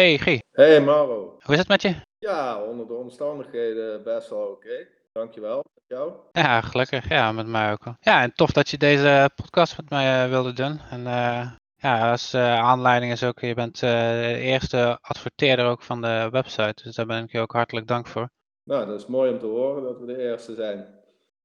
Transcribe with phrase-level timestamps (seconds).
[0.00, 1.36] Hey Guy, Hey Maro.
[1.42, 1.94] hoe is het met je?
[2.18, 4.86] Ja, onder de omstandigheden best wel oké.
[5.12, 5.56] Dankjewel.
[5.56, 6.12] Met jou?
[6.32, 7.08] Ja, gelukkig.
[7.08, 7.84] Ja, met mij ook.
[8.00, 10.80] Ja, en tof dat je deze podcast met mij eh, wilde doen.
[10.90, 16.00] En eh, ja, als eh, aanleiding is ook, je bent de eerste adverteerder ook van
[16.02, 16.82] de website.
[16.82, 18.28] Dus daar ben ik je ook hartelijk dank voor.
[18.64, 20.86] Nou, dat is mooi om te horen dat we de eerste zijn.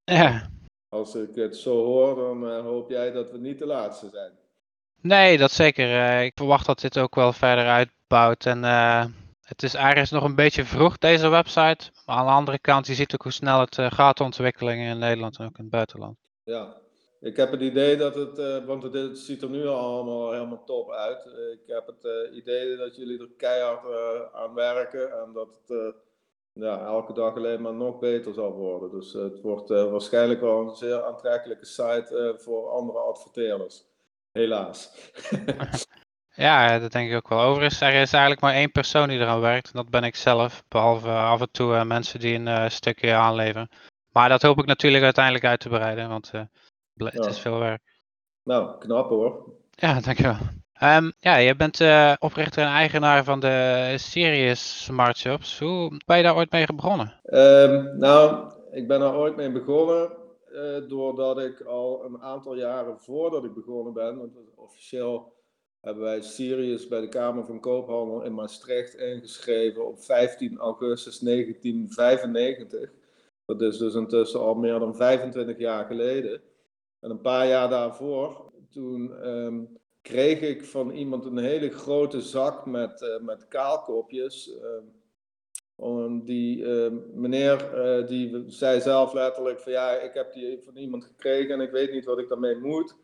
[0.04, 0.48] Ja,
[0.88, 4.32] Als ik het zo hoor, dan hoop jij dat we niet de laatste zijn.
[5.00, 6.20] nee, dat zeker.
[6.22, 7.66] Ik verwacht dat dit ook wel verder
[8.08, 8.46] uitbouwt.
[8.46, 9.04] En eh,
[9.42, 11.90] het is eigenlijk nog een beetje vroeg, deze website.
[12.06, 14.90] Maar aan de andere kant, je ziet ook hoe snel het eh, gaat, de ontwikkelingen
[14.90, 16.16] in Nederland en ook in het buitenland.
[16.44, 16.76] Ja,
[17.20, 20.64] ik heb het idee dat het, eh, want het, ziet er nu al allemaal helemaal
[20.64, 21.26] top uit.
[21.52, 25.78] Ik heb het eh, idee dat jullie er keihard eh, aan werken en dat het
[25.78, 26.00] eh,
[26.52, 28.90] ja, elke dag alleen maar nog beter zal worden.
[28.90, 33.84] Dus het wordt eh, waarschijnlijk wel een zeer aantrekkelijke site eh, voor andere adverteerders.
[34.32, 34.90] Helaas.
[36.36, 37.40] Ja, dat denk ik ook wel.
[37.40, 39.66] Overigens, er is eigenlijk maar één persoon die eraan werkt.
[39.66, 40.64] En dat ben ik zelf.
[40.68, 43.68] Behalve af en toe eh, mensen die een eh, stukje aanleveren.
[44.12, 46.08] Maar dat hoop ik natuurlijk uiteindelijk uit te breiden.
[46.08, 46.42] Want eh,
[46.96, 47.82] het is veel werk.
[48.42, 49.44] nou, knap hoor.
[49.70, 50.36] Ja, dankjewel.
[50.78, 55.58] Ehm ja, je bent eh, oprichter en eigenaar van de Sirius Smart Shops.
[55.58, 57.20] Hoe ben je daar ooit mee begonnen?
[57.22, 60.10] Ehm, nou, ik ben er ooit mee begonnen
[60.52, 65.35] eh, doordat ik al een aantal jaren voordat ik begonnen ben, want officieel
[65.86, 72.92] hebben wij Sirius bij de Kamer van Koophandel in Maastricht ingeschreven op 15 augustus 1995.
[73.44, 76.40] Dat is dus intussen al meer dan 25 jaar geleden.
[77.00, 79.64] En een paar jaar daarvoor, toen ehm,
[80.02, 84.56] kreeg ik van iemand een hele grote zak met, eh, met kaalkopjes.
[84.56, 84.84] ehm,
[85.76, 90.76] om die eh, meneer eh, die zei zelf letterlijk van ja, ik heb die van
[90.76, 92.96] iemand gekregen en ik weet niet wat ik daarmee moet.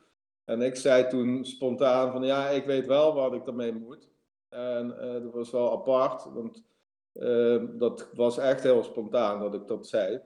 [0.45, 4.11] En ik zei toen spontaan van ja, ik weet wel wat ik daarmee moet.
[4.49, 6.65] En eh, dat was wel apart, want
[7.13, 10.21] eh, dat was echt heel spontaan dat ik dat zei.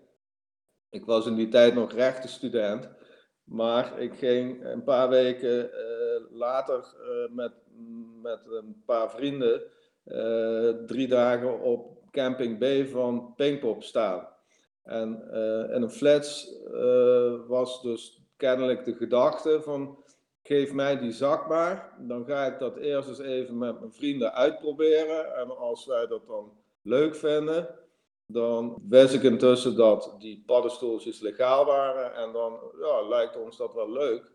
[0.90, 2.88] Ik was in die tijd nog rechtenstudent,
[3.44, 6.94] maar ik ging een paar weken eh, later
[7.30, 7.52] met,
[8.22, 9.62] met een paar vrienden
[10.86, 14.28] drie dagen op camping B van Pinkpop staan.
[14.82, 15.30] En
[15.70, 16.58] in een flats
[17.46, 20.04] was dus kennelijk de gedachte van
[20.46, 24.34] geef mij die zak maar, dan ga ik dat eerst eens even met mijn vrienden
[24.34, 26.52] uitproberen en als wij dat dan
[26.82, 27.68] leuk vinden,
[28.26, 33.74] dan wist ik intussen dat die paddenstoeltjes legaal waren en dan ja, lijkt ons dat
[33.74, 34.30] wel leuk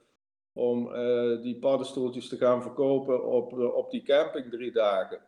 [0.53, 5.21] om eh, die paddenstoeltjes te gaan verkopen op, op die camping drie dagen.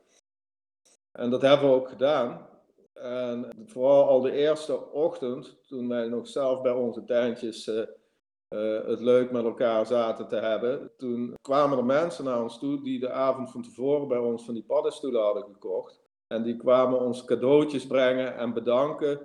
[1.12, 2.48] En dat hebben we ook gedaan.
[2.94, 7.84] En vooral al de eerste ochtend, toen wij nog zelf bij onze tuintjes eh,
[8.54, 12.82] eh, het leuk met elkaar zaten te hebben, toen kwamen er mensen naar ons toe
[12.82, 16.02] die de avond van tevoren bij ons van die paddenstoelen hadden gekocht.
[16.28, 19.20] En die kwamen ons cadeautjes brengen en bedanken,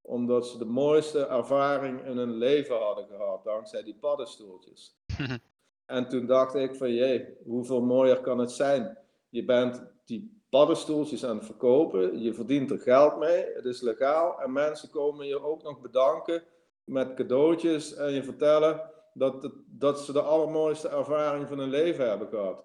[0.00, 4.96] omdat ze de mooiste ervaring in hun leven hadden gehad, dankzij die paddenstoeltjes.
[5.86, 8.98] En toen dacht ik van jee, hoeveel mooier kan het zijn?
[9.28, 14.40] Je bent die paddenstoeltjes aan het verkopen, je verdient er geld mee, het is legaal
[14.40, 16.42] en mensen komen je ook nog bedanken
[16.84, 22.28] met cadeautjes en je vertellen dat, dat ze de allermooiste ervaring van hun leven hebben
[22.28, 22.64] gehad.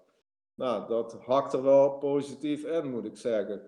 [0.54, 3.62] Nou, dat hakt er wel positief in, moet ik zeggen.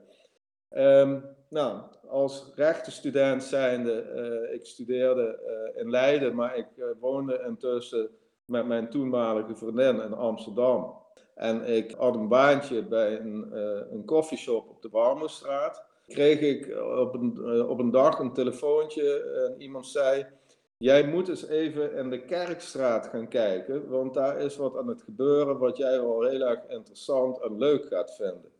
[0.69, 7.43] Ehm, nou, als rechtenstudent zijnde, eh ik studeerde eh, in Leiden, maar ik eh, woonde
[7.47, 8.11] intussen
[8.44, 10.99] met mijn toenmalige vriendin in Amsterdam.
[11.34, 13.56] En ik had een baantje bij een,
[13.93, 15.84] een koffieshop op de Warmoestraat.
[16.06, 20.27] Kreeg ik op een, op een dag een telefoontje en iemand zei...
[20.83, 25.03] Jij moet eens even in de Kerkstraat gaan kijken, want daar is wat aan het
[25.03, 28.51] gebeuren wat jij wel heel erg interessant en leuk gaat vinden.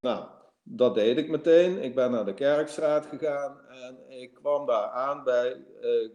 [0.00, 0.26] Nou,
[0.62, 1.82] dat deed ik meteen.
[1.82, 6.10] Ik ben naar de Kerkstraat gegaan en ik kwam daar aan bij eh,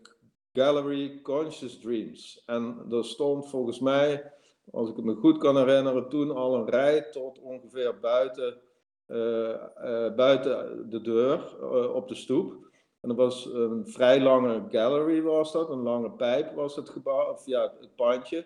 [0.54, 2.44] Gallery Conscious Dreams.
[2.46, 4.34] En er stond volgens mij,
[4.72, 8.62] als ik het me goed kan herinneren, toen al een rij tot ongeveer buiten,
[9.06, 11.62] eh, eh, buiten de deur
[11.94, 12.65] op de stoep.
[13.06, 17.32] En dat was een vrij lange gallery was dat, een lange pijp was het gebouw,
[17.32, 18.46] of ja, het pandje.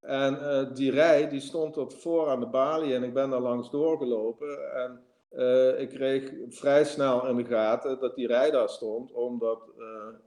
[0.00, 3.40] En eh, die rij die stond tot voor aan de balie en ik ben daar
[3.40, 4.74] langs doorgelopen.
[4.74, 9.70] En eh, ik kreeg vrij snel in de gaten dat die rij daar stond, omdat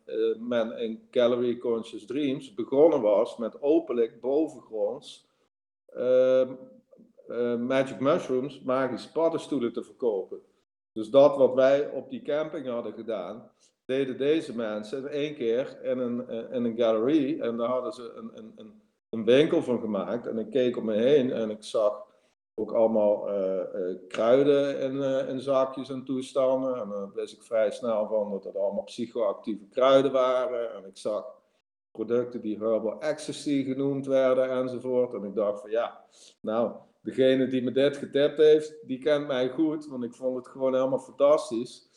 [0.06, 5.27] eh, men in Gallery Conscious Dreams begonnen was met openlijk bovengronds
[5.94, 6.53] ehm,
[7.27, 10.41] eh, Magic Mushrooms, magische paddenstoelen te verkopen.
[10.95, 13.51] Dus dat wat wij op die camping hadden gedaan,
[13.86, 17.39] deden deze mensen in één keer in een, eh, in een gallery.
[17.39, 20.27] En daar hadden ze een, een, een, winkel van gemaakt.
[20.27, 22.03] En ik keek om me heen en ik zag
[22.53, 23.30] ook allemaal
[24.07, 26.81] kruiden in, in zakjes en toestanden.
[26.81, 30.74] En dan wist ik vrij snel van dat het allemaal psychoactieve kruiden waren.
[30.74, 31.25] En ik zag
[31.91, 35.13] producten die herbal ecstasy genoemd werden enzovoort.
[35.13, 36.06] En ik dacht van ja,
[36.39, 36.71] nou,
[37.06, 40.74] degene die me dit getipt heeft, die kent mij goed, want ik vond het gewoon
[40.74, 41.90] helemaal fantastisch.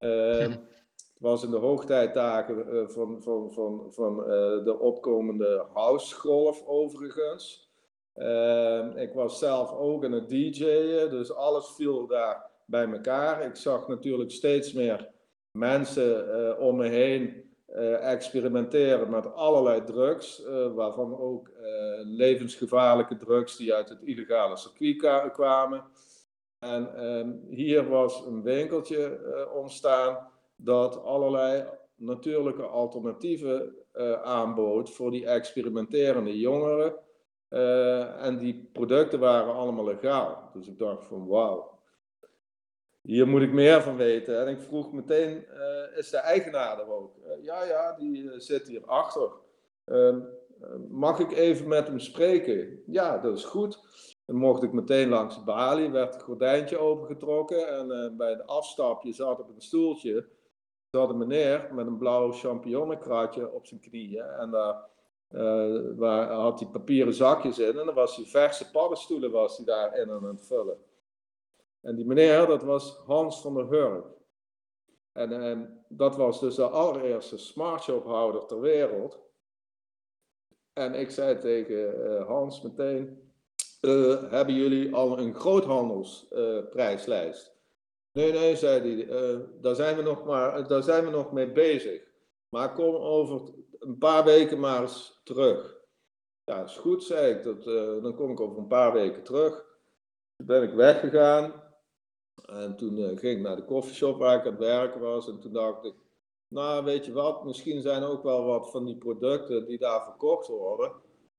[0.00, 6.62] Uh, het was in de hoogtijdagen uh, van, van, van, van uh, de opkomende housegolf
[6.66, 7.72] overigens.
[8.14, 13.46] Ehm, ik was zelf ook aan het DJ'en, dus alles viel daar bij elkaar.
[13.46, 15.12] Ik zag natuurlijk steeds meer
[15.58, 17.43] mensen eh, om me heen
[17.74, 21.64] uh, experimenteren met allerlei drugs, uh, waarvan ook uh,
[22.02, 25.84] levensgevaarlijke drugs die uit het illegale circuit kwamen.
[26.58, 29.20] En um, hier was een winkeltje
[29.54, 31.64] ontstaan dat allerlei
[31.96, 33.74] natuurlijke alternatieven
[34.22, 36.94] aanbood voor die experimenterende jongeren.
[38.18, 40.50] en die producten waren allemaal legaal.
[40.52, 41.73] Dus ik dacht van wauw,
[43.04, 44.40] hier moet ik meer van weten.
[44.40, 47.16] En ik vroeg meteen, uh, is de eigenaar er ook?
[47.26, 49.30] Uh, ja, ja, die uh, zit hier achter.
[49.84, 50.20] Ehm,
[50.90, 52.82] mag ik even met hem spreken?
[52.86, 53.78] Ja, dat is goed.
[54.26, 57.68] Dan mocht ik meteen langs de balie, werd het gordijntje opengetrokken.
[57.68, 60.26] En bij de afstapje zat op een stoeltje,
[60.90, 64.24] zat een meneer met een blauw champignonenkratje op zijn knieën.
[64.24, 64.92] En daar
[65.96, 67.78] waar, had hij papieren zakjes in.
[67.78, 70.76] En dan was hij verse paddenstoelen was hij daarin aan het vullen.
[71.84, 74.06] En die meneer, dat was Hans van der Hurk.
[75.12, 79.18] En, dat was dus de allereerste smartshophouder ter wereld.
[80.72, 83.32] En ik zei tegen uh, Hans meteen,
[83.80, 87.52] uh, hebben jullie al een groothandelsprijslijst?
[88.12, 89.06] Nee, nee, zei hij,
[89.60, 92.02] daar, zijn we nog maar, daar zijn we nog mee bezig.
[92.48, 95.82] Maar kom over een paar weken maar eens terug.
[96.44, 97.42] Ja, is goed, zei ik.
[97.42, 97.64] Dat,
[98.02, 99.64] dan kom ik over een paar weken terug.
[100.36, 101.63] Toen ben ik weggegaan.
[102.46, 105.28] En toen uh, ging ik naar de koffieshop waar ik aan het werken was.
[105.28, 105.94] En toen dacht ik,
[106.48, 110.46] nou weet je wat, misschien zijn ook wel wat van die producten die daar verkocht
[110.46, 110.92] worden.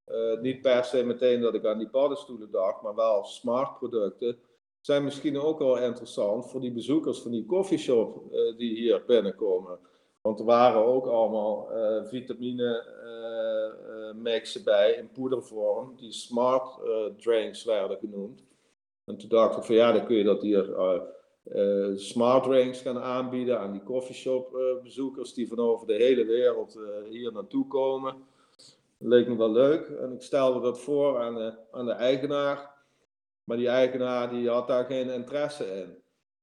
[0.08, 4.38] Uh, niet per se meteen dat ik aan die paddenstoelen dacht, maar wel smart producten.
[4.82, 9.80] Zijn misschien ook wel interessant voor die bezoekers van die koffieshop uh, die hier binnenkomen.
[10.22, 11.68] Want er waren ook allemaal
[12.04, 12.94] vitamine
[14.16, 16.80] mixen bij in poedervorm, die smart
[17.18, 18.44] drinks werden genoemd.
[19.06, 20.80] En toen dacht ik van ja, dan kun je dat hier
[21.46, 26.26] uh, smart drinks gaan aanbieden aan die coffeeshop uh, bezoekers die van over de hele
[26.26, 26.80] wereld
[27.10, 28.16] hier naartoe komen.
[28.98, 32.74] Dat leek me wel leuk en ik stelde dat voor aan, aan de eigenaar.
[33.44, 35.98] Maar die eigenaar die had daar geen interesse in.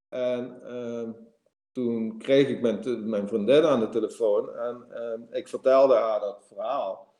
[0.09, 1.11] En ehm,
[1.73, 6.45] toen kreeg ik mijn, mijn vriendin aan de telefoon en ehm, ik vertelde haar dat
[6.49, 7.12] verhaal.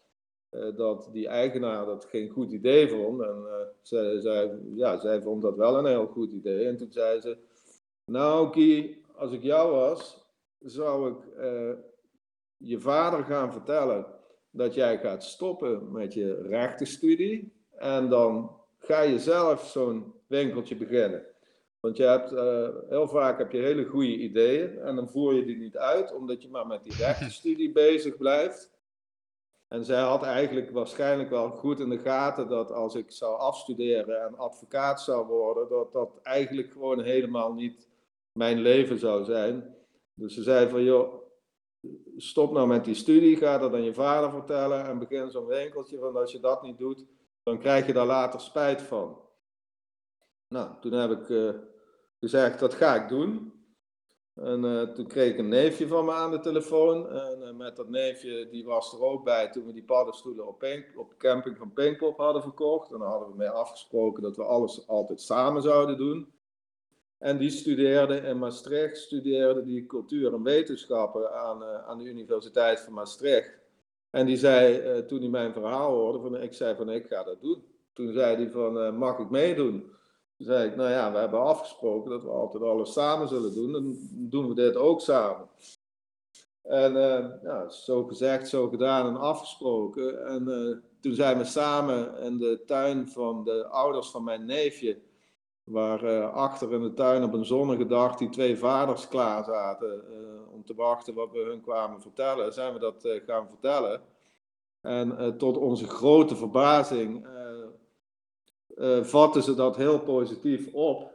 [0.53, 3.21] Eh, dat die eigenaar dat geen goed idee vond.
[3.23, 3.53] En uh,
[3.83, 6.67] zij, zij, ja, zij vond dat wel een heel goed idee.
[6.67, 7.37] En toen zei ze,
[8.05, 10.27] nou Guy, als ik jou was,
[10.59, 11.73] zou ik uh,
[12.57, 14.07] je vader gaan vertellen
[14.51, 17.53] dat jij gaat stoppen met je rechtenstudie.
[17.71, 21.23] En dan ga je zelf zo'n winkeltje beginnen.
[21.81, 22.31] Want je hebt,
[22.89, 26.43] heel vaak heb je hele goede ideeën en dan voer je die niet uit, omdat
[26.43, 28.72] je maar met die rechtenstudie bezig blijft.
[29.73, 34.23] En zij had eigenlijk waarschijnlijk wel goed in de gaten dat als ik zou afstuderen
[34.23, 37.89] en advocaat zou worden, dat dat eigenlijk gewoon helemaal niet
[38.33, 39.77] mijn leven zou zijn.
[40.15, 41.15] Dus ze zei van, joh,
[42.17, 45.99] stop nou met die studie, ga dat aan je vader vertellen en begin zo'n winkeltje,
[45.99, 47.07] want als je dat niet doet,
[47.43, 49.21] dan krijg je daar later spijt van.
[50.49, 51.55] Nou, toen heb ik uh,
[52.21, 53.53] gezegd, dat ga ik doen.
[54.35, 57.11] En uh, toen kreeg een neefje van me aan de telefoon.
[57.11, 60.65] En uh, met dat neefje, die was er ook bij toen we die paddenstoelen op,
[60.95, 62.93] op camping van Pinkpop hadden verkocht.
[62.93, 66.33] En dan hadden we mee afgesproken dat we alles altijd samen zouden doen.
[67.19, 72.81] En die studeerde in Maastricht, studeerde die cultuur en wetenschappen aan, uh, aan de Universiteit
[72.81, 73.61] van Maastricht.
[74.11, 77.41] En die zei, toen hij mijn verhaal hoorde, van, ik zei van ik ga dat
[77.41, 77.65] doen.
[77.93, 79.93] Toen zei hij van, mag ik meedoen?
[80.43, 83.73] Toen zei ik, nou ja, we hebben afgesproken dat we altijd alles samen zullen doen.
[83.73, 85.49] Dan doen we dit ook samen.
[86.63, 86.93] En
[87.43, 90.27] ja, zo gezegd, zo gedaan en afgesproken.
[90.27, 94.99] En uh, toen zijn we samen in de tuin van de ouders van mijn neefje,
[95.65, 100.05] waar uh, achter in de tuin op een zonnige dag die twee vaders klaar zaten
[100.53, 104.01] om te wachten wat we hun kwamen vertellen, zijn we dat gaan vertellen.
[104.81, 107.27] En tot onze grote verbazing
[108.77, 111.11] uh, vatten ze dat heel positief op.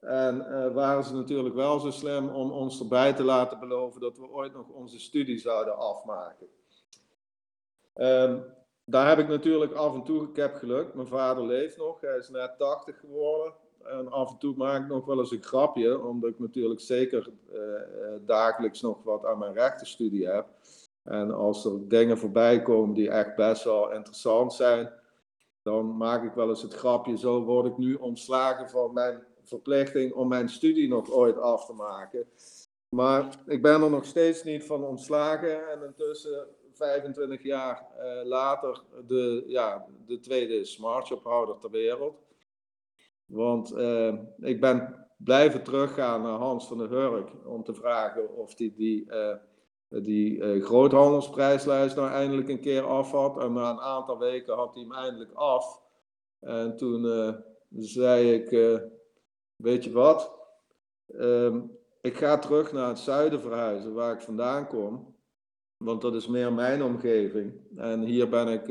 [0.00, 4.18] En uh, waren ze natuurlijk wel zo slim om ons erbij te laten beloven dat
[4.18, 6.46] we ooit nog onze studie zouden afmaken.
[7.94, 8.44] Um,
[8.84, 10.62] daar heb ik natuurlijk af en toe, ik heb
[10.94, 13.52] mijn vader leeft nog, hij is net 80 geworden.
[13.82, 17.30] En af en toe maak ik nog wel eens een grapje, omdat ik natuurlijk zeker
[18.20, 20.46] dagelijks nog wat aan mijn rechtenstudie heb.
[21.06, 24.92] En als er dingen voorbij komen die echt best wel interessant zijn,
[25.66, 30.12] dan maak ik wel eens het grapje, zo word ik nu ontslagen van mijn verplichting
[30.12, 32.26] om mijn studie nog ooit af te maken.
[32.88, 38.82] Maar ik ben er nog steeds niet van ontslagen en intussen 25 jaar uh, later
[39.06, 42.22] de, ja, de tweede smartshophouder ter wereld.
[43.24, 48.56] Want uh, ik ben blijven teruggaan naar Hans van der Hurk om te vragen of
[48.56, 49.34] hij die, die uh,
[49.88, 53.38] die uh, groothandelsprijslijst nou eindelijk een keer af had.
[53.38, 55.80] En na een aantal weken had hij hem eindelijk af.
[56.40, 57.32] En toen uh,
[57.70, 58.50] zei ik,
[59.56, 60.38] weet je wat,
[61.06, 65.14] um, ik ga terug naar het zuiden verhuizen, waar ik vandaan kom.
[65.76, 67.52] Want dat is meer mijn omgeving.
[67.76, 68.66] En hier ben ik,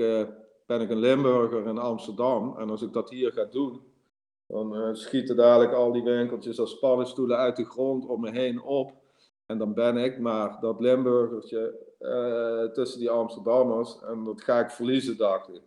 [0.65, 2.57] ben ik een Limburger in Amsterdam.
[2.57, 3.81] En als ik dat hier ga doen,
[4.48, 8.93] dan schieten dadelijk al die winkeltjes als paddenstoelen uit de grond om me heen op.
[9.46, 14.00] En dan ben ik maar dat Limburgertje uh, tussen die Amsterdammers.
[14.02, 15.62] En dat ga ik verliezen, dacht ik.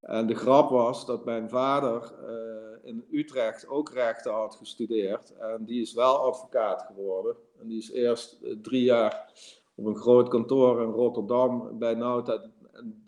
[0.00, 5.36] En de grap was dat mijn vader uh, in Utrecht ook rechten had gestudeerd.
[5.36, 7.36] En die is wel advocaat geworden.
[7.60, 9.32] En die is eerst uh, drie jaar
[9.74, 12.50] op een groot kantoor in Rotterdam bij Nauta,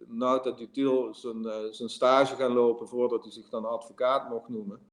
[0.06, 4.90] Nauta Dutil zijn, zijn stage gaan lopen voordat hij zich dan advocaat mocht noemen.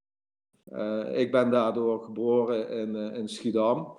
[1.16, 3.98] ik ben daardoor geboren in, in Schiedam.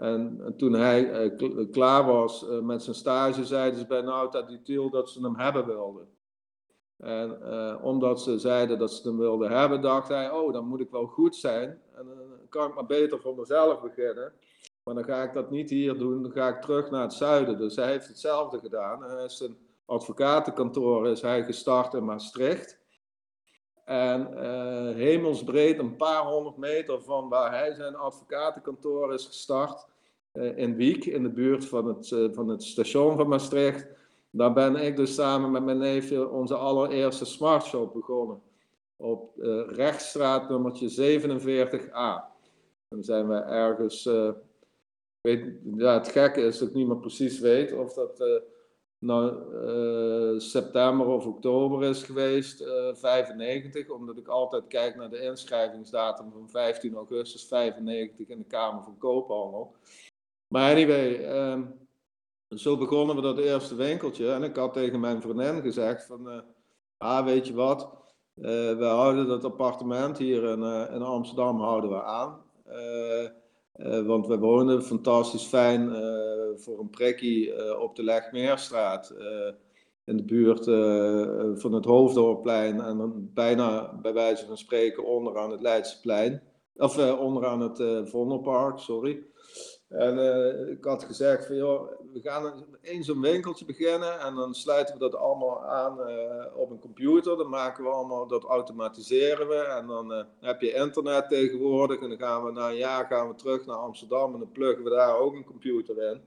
[0.00, 4.90] En, toen hij uh, klaar was uh, met zijn stage, zeiden ze bij Nauta Detail
[4.90, 6.08] dat ze hem hebben wilden.
[6.96, 10.80] En uh, omdat ze zeiden dat ze hem wilden hebben, dacht hij: Oh, dan moet
[10.80, 11.80] ik wel goed zijn.
[11.94, 14.32] En dan kan ik maar beter voor mezelf beginnen.
[14.84, 17.58] Maar dan ga ik dat niet hier doen, dan ga ik terug naar het zuiden.
[17.58, 19.02] Dus hij heeft hetzelfde gedaan.
[19.02, 22.79] Hij is zijn advocatenkantoor is hij gestart in Maastricht.
[23.90, 29.86] En uh, hemelsbreed, een paar honderd meter van waar hij zijn advocatenkantoor is gestart,
[30.32, 33.86] uh, in Wiek, in de buurt van het, uh, van het station van Maastricht.
[34.30, 38.42] Daar ben ik dus samen met mijn neefje onze allereerste smartshop begonnen.
[38.96, 39.32] Op
[39.68, 42.30] Rechtstraat nummertje 47a.
[42.88, 44.02] Dan zijn we ergens,
[45.76, 48.42] ja, het gekke is dat ik niet meer precies weet of dat
[49.00, 56.32] nou, september of oktober is geweest, uh, 95, omdat ik altijd kijk naar de inschrijvingsdatum
[56.32, 59.74] van 15 augustus 95 in de Kamer van Koophandel.
[60.48, 61.88] Maar anyway, um,
[62.48, 66.40] zo begonnen we dat eerste winkeltje en ik had tegen mijn vriendin gezegd van, uh,
[66.96, 67.90] ah weet je wat,
[68.34, 70.62] we houden dat appartement hier in,
[70.94, 72.42] in Amsterdam houden we aan.
[73.86, 76.02] Uh, want we wonen fantastisch fijn uh,
[76.56, 79.14] voor een prikkie uh, op de Legmeerstraat.
[80.04, 80.64] in de buurt
[81.60, 82.80] van het Hoofddorpplein.
[82.80, 86.42] En dan bijna bij wijze van spreken onderaan het Leidseplein.
[86.76, 89.22] Of onderaan het Vondelpark, sorry.
[89.90, 94.54] En uh, ik had gezegd van joh, we gaan eens zo'n winkeltje beginnen en dan
[94.54, 97.36] sluiten we dat allemaal aan uh, op een computer.
[97.36, 102.08] Dan maken we allemaal, dat automatiseren we en dan uh, heb je internet tegenwoordig en
[102.08, 104.90] dan gaan we na een jaar gaan we terug naar Amsterdam en dan pluggen we
[104.90, 106.20] daar ook een computer in.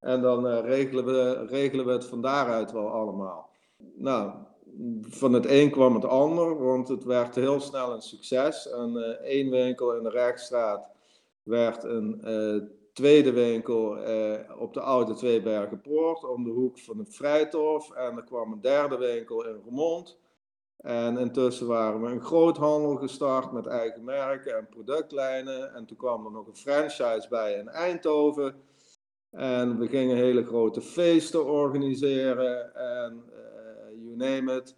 [0.00, 3.50] En dan regelen, we, regelen we het van daaruit wel allemaal.
[3.94, 4.32] Nou,
[5.00, 8.70] van het een kwam het ander, want het werd heel snel een succes.
[8.70, 10.90] En één winkel in de Rechtstraat
[11.42, 12.20] werd een
[12.96, 17.90] tweede winkel uh, op de Oude Tweebergenpoort om de hoek van het Vrijtorf.
[17.90, 20.18] En er kwam een derde winkel in Remond.
[20.76, 25.74] En intussen waren we een groothandel gestart met eigen merken en productlijnen.
[25.74, 28.54] En toen kwam er nog een franchise bij in Eindhoven.
[29.30, 34.74] En we gingen hele grote feesten organiseren en uh, you name it.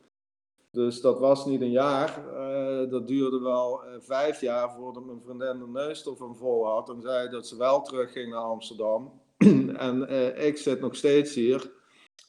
[0.71, 2.25] Dus dat was niet een jaar.
[2.35, 6.89] Uh, dat duurde wel uh, vijf jaar voordat mijn vriendin de neus ervan vol had.
[6.89, 9.13] En zei dat ze wel terugging naar Amsterdam.
[9.77, 11.71] en uh, ik zit nog steeds hier.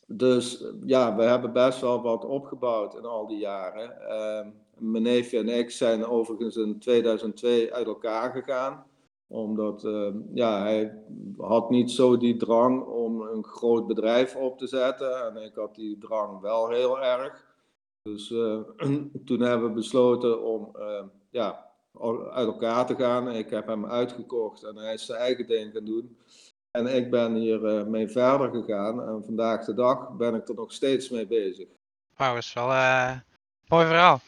[0.07, 4.01] Dus ja, we hebben best wel wat opgebouwd in al die jaren.
[4.09, 8.85] Ehm, mijn neefje en ik zijn overigens in 2002 uit elkaar gegaan.
[9.27, 11.03] Omdat ehm, ja, hij
[11.37, 15.25] had niet zo die drang om een groot bedrijf op te zetten.
[15.25, 17.48] En ik had die drang wel heel erg.
[18.01, 18.59] Dus uh,
[19.25, 21.71] toen hebben we besloten om uh, ja,
[22.31, 23.31] uit elkaar te gaan.
[23.31, 26.17] Ik heb hem uitgekocht en hij is zijn eigen ding gaan doen.
[26.71, 29.07] En ik ben hier uh, mee verder gegaan.
[29.07, 31.67] En vandaag de dag ben ik er nog steeds mee bezig.
[32.15, 33.23] Wauw, is wel een
[33.67, 34.21] mooi verhaal.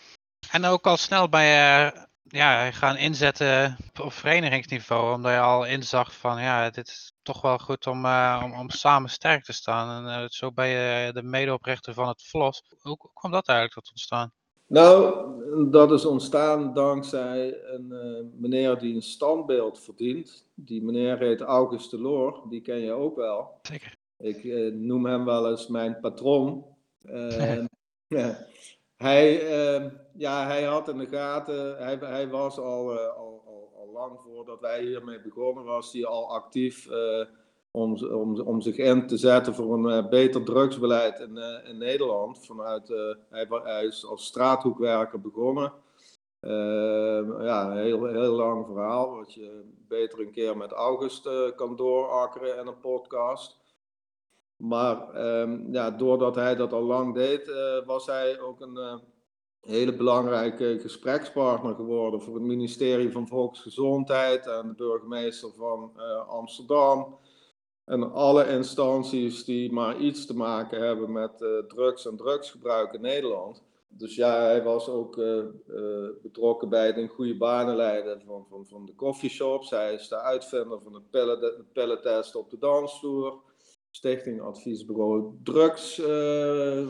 [0.51, 1.92] En ook al snel bij
[2.31, 5.15] ja, gaan inzetten op verenigingsniveau.
[5.15, 8.69] Omdat je al inzag van ja, dit is toch wel goed om, uh, om, om
[8.69, 10.07] samen sterk te staan.
[10.07, 12.63] En uh, zo ben je de medeoprichter van het VLOS.
[12.81, 14.31] Hoe, hoe kwam dat eigenlijk tot ontstaan?
[14.67, 20.47] Nou, dat is ontstaan dankzij een uh, meneer die een standbeeld verdient.
[20.53, 23.59] Die meneer heet August de Loor, die ken je ook wel.
[23.61, 23.95] Zeker.
[24.17, 26.65] Ik noem hem wel eens mijn patron.
[27.03, 27.63] Uh,
[29.01, 29.34] hij,
[30.17, 34.60] ja, hij had in de gaten, hij, hij was al, al, al, al, lang voordat
[34.60, 36.88] wij hiermee begonnen, was hij al actief
[37.72, 42.46] om, om, om zich in te zetten voor een uh, beter drugsbeleid in, in Nederland.
[42.46, 42.88] Vanuit,
[43.29, 45.74] hij, hij, is als straathoekwerker begonnen.
[46.41, 51.75] Ehm, ja, een heel, heel lang verhaal, wat je beter een keer met August kan
[51.75, 53.61] doorakkeren in een podcast.
[54.62, 57.51] Maar um, ja, doordat hij dat al lang deed,
[57.86, 59.01] was hij ook een
[59.62, 65.91] hele belangrijke gesprekspartner geworden voor het ministerie van Volksgezondheid en de burgemeester van
[66.27, 67.18] Amsterdam
[67.86, 71.38] en alle instanties die maar iets te maken hebben met
[71.68, 73.63] drugs en drugsgebruik in Nederland.
[73.88, 75.20] Dus ja, hij was ook
[76.22, 79.70] betrokken bij het in goede banen leiden van, van, van de coffeeshops.
[79.70, 81.34] Hij is de uitvinder van het
[81.74, 83.50] pellentest op de dansvloer.
[83.91, 85.98] Stichting Adviesbureau Drugs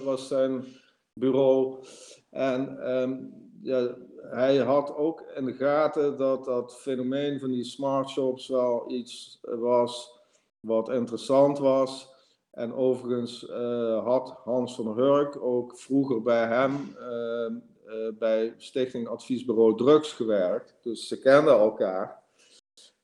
[0.03, 0.65] was zijn
[1.13, 1.83] bureau.
[2.29, 3.95] En um, ja,
[4.29, 9.39] hij had ook in de gaten dat dat fenomeen van die smart shops wel iets
[9.41, 10.19] was
[10.59, 12.09] wat interessant was.
[12.51, 17.55] En overigens uh, had Hans van Hurk ook vroeger bij hem uh,
[17.85, 20.75] uh, bij Stichting Adviesbureau Drugs gewerkt.
[20.81, 22.20] Dus ze kenden elkaar.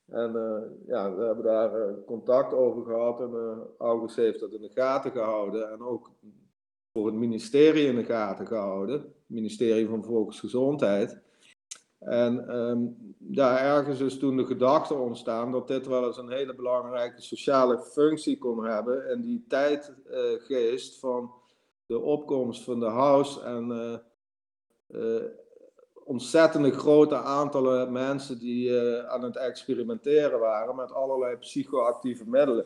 [0.07, 0.31] En
[0.87, 3.21] ja, we hebben daar contact over gehad.
[3.21, 5.71] En August heeft dat in de gaten gehouden.
[5.71, 6.11] En ook
[6.93, 8.99] voor het ministerie in de gaten gehouden.
[8.99, 11.19] Het ministerie van Volksgezondheid.
[11.99, 16.55] En um, ja, ergens is toen de gedachte ontstaan dat dit wel eens een hele
[16.55, 19.09] belangrijke sociale functie kon hebben.
[19.09, 21.31] En die tijdgeest uh, van
[21.85, 24.01] de opkomst van de house en
[26.07, 32.65] ontzettende grote aantallen mensen die aan het experimenteren waren met allerlei psychoactieve middelen.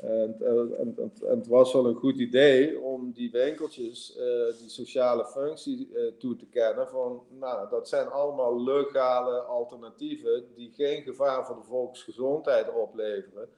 [0.00, 4.24] En, en, en, het was wel een goed idee om die winkeltjes uh,
[4.58, 5.88] die sociale functie
[6.18, 6.88] toe te kennen.
[6.88, 13.48] Van, nou, dat zijn allemaal legale alternatieven die geen gevaar voor de volksgezondheid opleveren.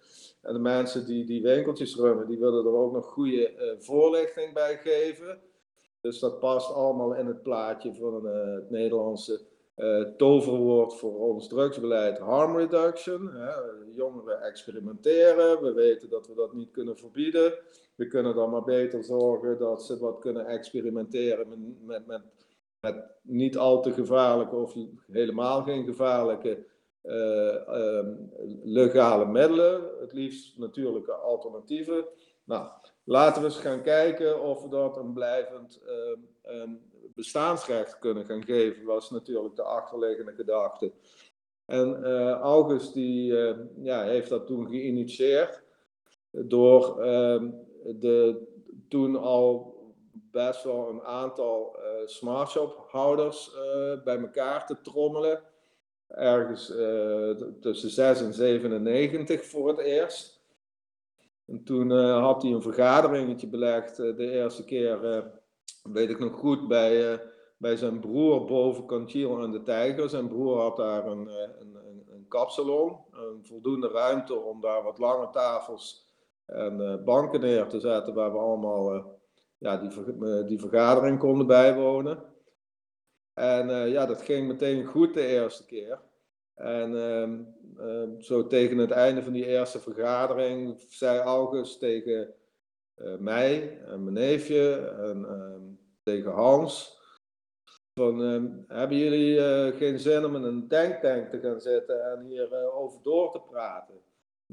[0.43, 4.53] En de mensen die die winkeltjes runnen, die willen er ook nog goede uh, voorlichting
[4.53, 5.41] bij geven.
[6.07, 9.41] Dus dat past allemaal in het plaatje van het Nederlandse
[9.77, 13.29] uh, toverwoord voor ons drugsbeleid harm reduction.
[13.35, 13.51] Hè.
[13.95, 17.55] Jongeren experimenteren, we weten dat we dat niet kunnen verbieden.
[17.95, 22.23] We kunnen dan maar beter zorgen dat ze wat kunnen experimenteren met, met, met,
[22.81, 24.75] met niet al te gevaarlijke of
[25.07, 26.65] helemaal geen gevaarlijke
[27.03, 28.31] uh, um,
[28.65, 29.91] legale middelen.
[30.01, 32.05] Het liefst natuurlijke alternatieven.
[32.47, 32.69] Nou,
[33.05, 35.81] laten we eens gaan kijken of we dat een blijvend
[36.47, 36.81] um,
[37.15, 40.93] bestaansrecht kunnen gaan geven, was natuurlijk de achterliggende gedachte.
[41.67, 45.63] En uh, August die, uh, ja, heeft dat toen geïnitieerd
[46.31, 47.43] door uh,
[47.85, 48.47] de
[48.89, 49.75] toen al
[50.13, 53.51] best wel een aantal uh, smartshop-houders
[54.05, 55.43] bij elkaar te trommelen.
[56.09, 56.67] Ergens
[57.61, 60.36] tussen 6 en 97 voor het eerst.
[61.47, 65.25] En toen had hij een vergaderingetje belegd de eerste keer
[65.93, 67.21] weet ik nog goed, bij,
[67.57, 70.09] bij zijn broer boven Kantiel en de Tijger.
[70.09, 71.77] Zijn broer had daar een, eh, een,
[72.09, 76.05] een, kapsalon, een voldoende ruimte om daar wat lange tafels
[76.47, 79.15] en banken neer te zetten waar we allemaal
[79.59, 82.25] ja, die, die vergadering konden bijwonen.
[83.35, 86.01] En ja, dat ging meteen goed de eerste keer.
[86.57, 86.93] En
[87.81, 92.35] uh, zo tegen het einde van die eerste vergadering zei August tegen
[92.97, 96.95] uh, mij en mijn neefje en uh, tegen Hans.
[97.95, 98.21] Van,
[98.69, 102.77] hebben jullie uh, geen zin om in een denktank te gaan zitten en hier uh,
[102.77, 103.95] over door te praten?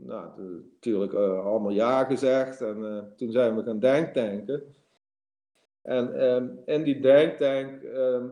[0.01, 0.41] Nou,
[0.73, 4.75] natuurlijk allemaal ja gezegd en toen zijn we gaan denktanken.
[5.81, 8.27] En ehm, in die denktank ehm,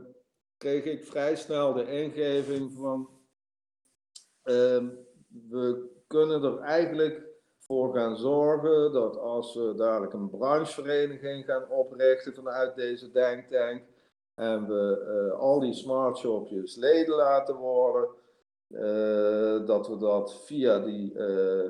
[0.57, 3.09] kreeg ik vrij snel de ingeving van
[4.43, 12.33] we kunnen er eigenlijk voor gaan zorgen dat als we dadelijk een branchevereniging gaan oprichten
[12.33, 13.83] vanuit deze denktank
[14.35, 18.09] en we uh, al die smart shopjes leden laten worden,
[18.67, 21.69] uh, dat we dat via die uh,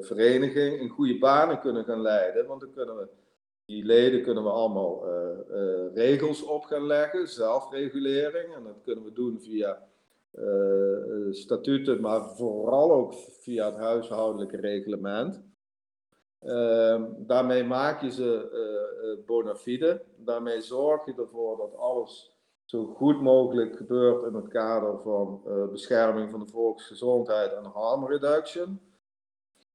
[0.00, 2.46] vereniging in goede banen kunnen gaan leiden.
[2.46, 3.08] Want dan kunnen we
[3.64, 5.04] die leden kunnen we allemaal
[5.94, 8.54] regels op gaan leggen, zelfregulering.
[8.54, 9.82] En dat kunnen we doen via
[11.30, 15.42] statuten, maar vooral ook via het huishoudelijke reglement.
[16.38, 18.48] Ehm, daarmee maak je ze
[19.18, 20.02] uh, bona fide.
[20.16, 22.32] Daarmee zorg je ervoor dat alles
[22.64, 28.80] zo goed mogelijk gebeurt in het kader van bescherming van de volksgezondheid en harm reduction.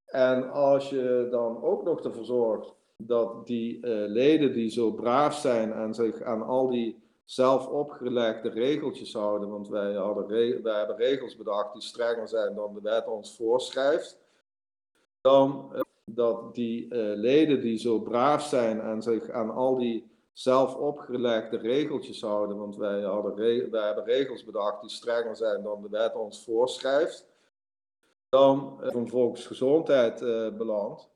[0.05, 5.73] En als je dan ook nog ervoor zorgt dat die leden die zo braaf zijn
[5.73, 10.27] en zich aan al die zelf opgelegde regeltjes houden, want wij, hadden
[10.63, 14.19] hebben regels bedacht die strenger zijn dan de wet ons voorschrijft,
[15.21, 15.73] dan
[16.05, 21.57] dat die uh, leden die zo braaf zijn en zich aan al die zelf opgelegde
[21.57, 26.43] regeltjes houden, want wij, hadden hebben regels bedacht die strenger zijn dan de wet ons
[26.43, 27.27] voorschrijft,
[28.29, 30.19] dan uh, van volksgezondheid
[30.57, 31.09] belandt.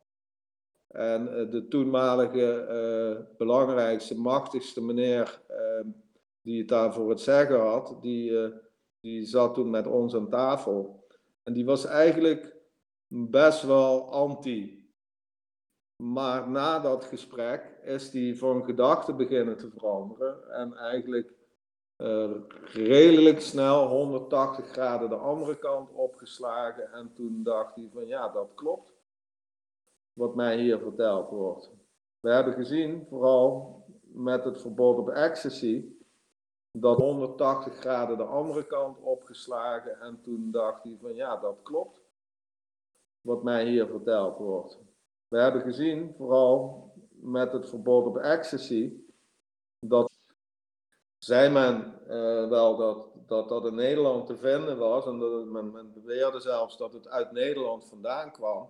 [0.88, 5.88] En de toenmalige belangrijkste, machtigste meneer ehm,
[6.44, 8.54] die het daar voor het zeggen had, die,
[9.00, 11.06] die zat toen met ons aan tafel.
[11.44, 12.56] En die was eigenlijk
[13.08, 14.84] best wel anti
[16.04, 21.34] maar na dat gesprek is hij van gedachten beginnen te veranderen en eigenlijk
[21.98, 22.32] uh,
[22.64, 26.92] redelijk snel 180 graden de andere kant opgeslagen.
[26.92, 28.94] En toen dacht hij van ja, dat klopt.
[30.14, 31.72] Wat mij hier verteld wordt.
[32.20, 35.93] We hebben gezien, vooral met het verbod op ecstasy,
[36.78, 40.00] dat 180 graden de andere kant opgeslagen.
[40.02, 42.02] En toen dacht hij van ja, dat klopt.
[43.22, 44.80] Wat mij hier verteld wordt.
[45.28, 48.94] We hebben gezien, vooral met het verbod op ecstasy,
[49.80, 50.12] dat
[51.18, 55.06] zei men uh, wel dat, dat dat in Nederland te vinden was.
[55.06, 58.70] En dat men, men beweerde zelfs dat het uit Nederland vandaan kwam.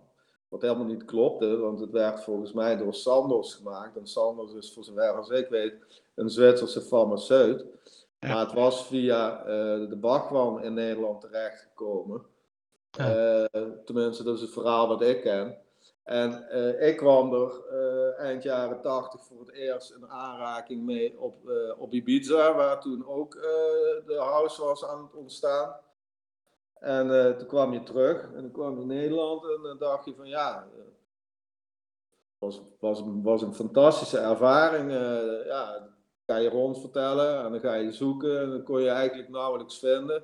[0.49, 3.97] Wat helemaal niet klopte, want het werd volgens mij door Sanders gemaakt.
[3.97, 7.65] En Sanders is, voor zover als ik weet, een Zwitserse farmaceut.
[8.27, 9.45] Maar het was via uh,
[9.89, 12.25] de bakwan in Nederland terechtgekomen.
[12.99, 13.45] Uh,
[13.85, 15.57] tenminste, dat is het verhaal wat ik ken.
[16.03, 21.19] En uh, ik kwam er uh, eind jaren 80 voor het eerst in aanraking mee
[21.19, 23.33] op, uh, op Ibiza, waar toen ook
[24.05, 25.75] de house was aan het ontstaan.
[26.79, 30.15] En toen kwam je terug en dan kwam je in Nederland en dan dacht je
[30.15, 30.67] van ja,
[32.39, 34.91] het was, was, was een fantastische ervaring.
[35.45, 35.92] ja,
[36.25, 40.23] ga je rondvertellen en dan ga je zoeken en dan kon je eigenlijk nauwelijks vinden.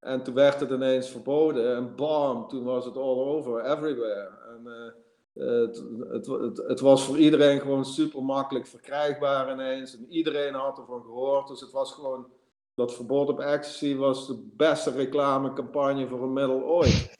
[0.00, 4.30] En toen werd het ineens verboden en bam, toen was het all over, everywhere.
[4.48, 4.92] En uh,
[5.34, 9.96] het, het, het, het, was voor iedereen gewoon super makkelijk verkrijgbaar ineens.
[9.96, 11.48] En iedereen had ervan gehoord.
[11.48, 12.26] Dus het was gewoon,
[12.74, 17.14] dat verbod op ecstasy was de beste reclamecampagne voor een middel ooit.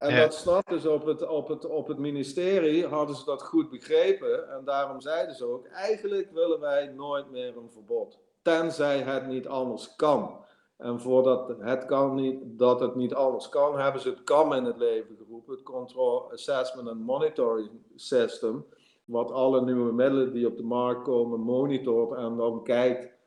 [0.00, 3.70] En dat snapten ze op het, op, het, op het ministerie, hadden ze dat goed
[3.70, 4.50] begrepen.
[4.50, 8.18] En daarom zeiden ze ook, eigenlijk willen wij nooit meer een verbod.
[8.42, 10.44] Tenzij het niet anders kan.
[10.76, 14.64] En voordat het, kan niet, dat het niet anders kan, hebben ze het CAM in
[14.64, 18.66] het leven geroepen, het Control Assessment and Monitoring System,
[19.04, 23.19] wat alle nieuwe middelen die op de markt komen monitort en dan kijkt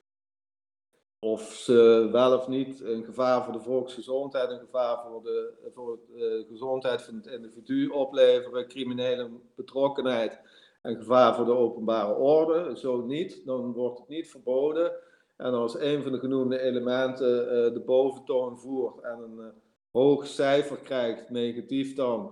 [1.24, 6.00] of ze wel of niet een gevaar voor de volksgezondheid, een gevaar voor de, voor
[6.08, 10.40] de eh, gezondheid van het individu opleveren, criminele betrokkenheid
[10.82, 12.78] en gevaar voor de openbare orde.
[12.78, 14.92] Zo niet, dan wordt het niet verboden.
[15.38, 19.46] En als een van de genoemde elementen uh, de boventoon voert en een uh,
[19.92, 22.32] hoog cijfer krijgt, negatief dan,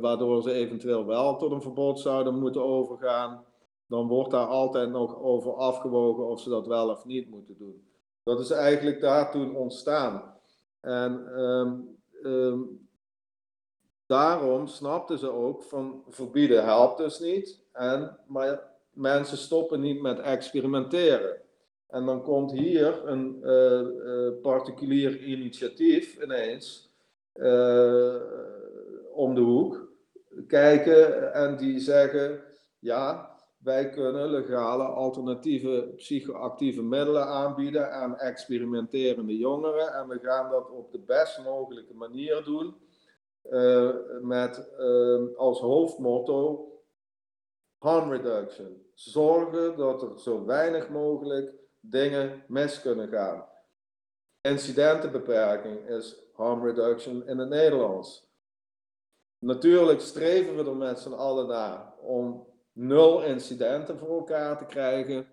[0.00, 3.44] waardoor ze eventueel wel tot een verbod zouden moeten overgaan,
[3.86, 7.87] dan wordt daar altijd nog over afgewogen of ze dat wel of niet moeten doen.
[8.28, 10.34] Dat is eigenlijk daar toen ontstaan.
[10.80, 12.88] En um, um,
[14.06, 17.60] daarom snapten ze ook van verbieden helpt dus niet.
[17.72, 18.60] En, maar
[18.92, 21.36] mensen stoppen niet met experimenteren.
[21.86, 26.92] En dan komt hier een uh, uh, particulier initiatief ineens
[27.34, 28.14] uh,
[29.12, 29.92] om de hoek
[30.46, 32.40] kijken en die zeggen:
[32.78, 33.37] ja,
[33.68, 40.92] wij kunnen legale alternatieve psychoactieve middelen aanbieden aan experimenterende jongeren en we gaan dat op
[40.92, 42.74] de best mogelijke manier doen.
[44.22, 44.78] met
[45.36, 46.68] als hoofdmotto
[47.78, 48.86] harm reduction.
[48.94, 53.46] Zorgen dat er zo weinig mogelijk dingen mis kunnen gaan.
[54.40, 58.28] Incidentenbeperking is harm reduction in het Nederlands.
[59.38, 62.47] Natuurlijk streven we er met z'n allen naar om
[62.78, 65.26] nul incidenten voor elkaar te krijgen.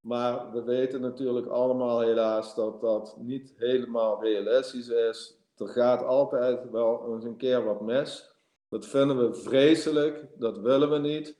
[0.00, 5.38] Maar we weten natuurlijk allemaal helaas dat dat niet helemaal realistisch is.
[5.56, 8.32] Er gaat altijd wel eens een keer wat mis.
[8.68, 11.36] Dat vinden we vreselijk, dat willen we niet.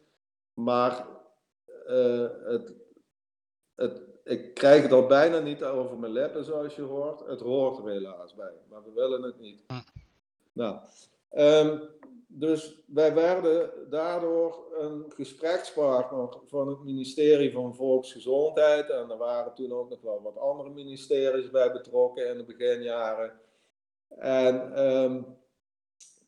[0.55, 1.07] maar
[1.87, 2.75] uh, het,
[3.75, 7.27] het, ik krijg het al bijna niet over mijn lippen, zoals je hoort.
[7.27, 9.65] Het hoort er helaas bij, maar we willen het niet.
[9.67, 9.75] Hm.
[10.53, 10.79] Nou,
[11.31, 11.81] um,
[12.37, 18.91] dus wij werden daardoor een gesprekspartner van het ministerie van Volksgezondheid.
[18.91, 23.33] En er waren toen ook nog wel wat andere ministeries bij betrokken in de beginjaren.
[24.09, 25.27] En um,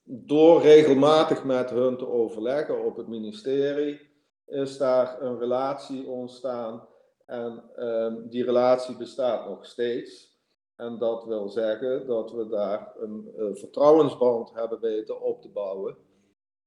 [0.04, 4.00] door regelmatig met hun te overleggen op het ministerie,
[4.46, 6.88] is daar een relatie ontstaan.
[7.26, 10.35] En um, die relatie bestaat nog steeds.
[10.76, 15.96] En dat wil zeggen dat we daar een uh, vertrouwensband hebben weten op te bouwen.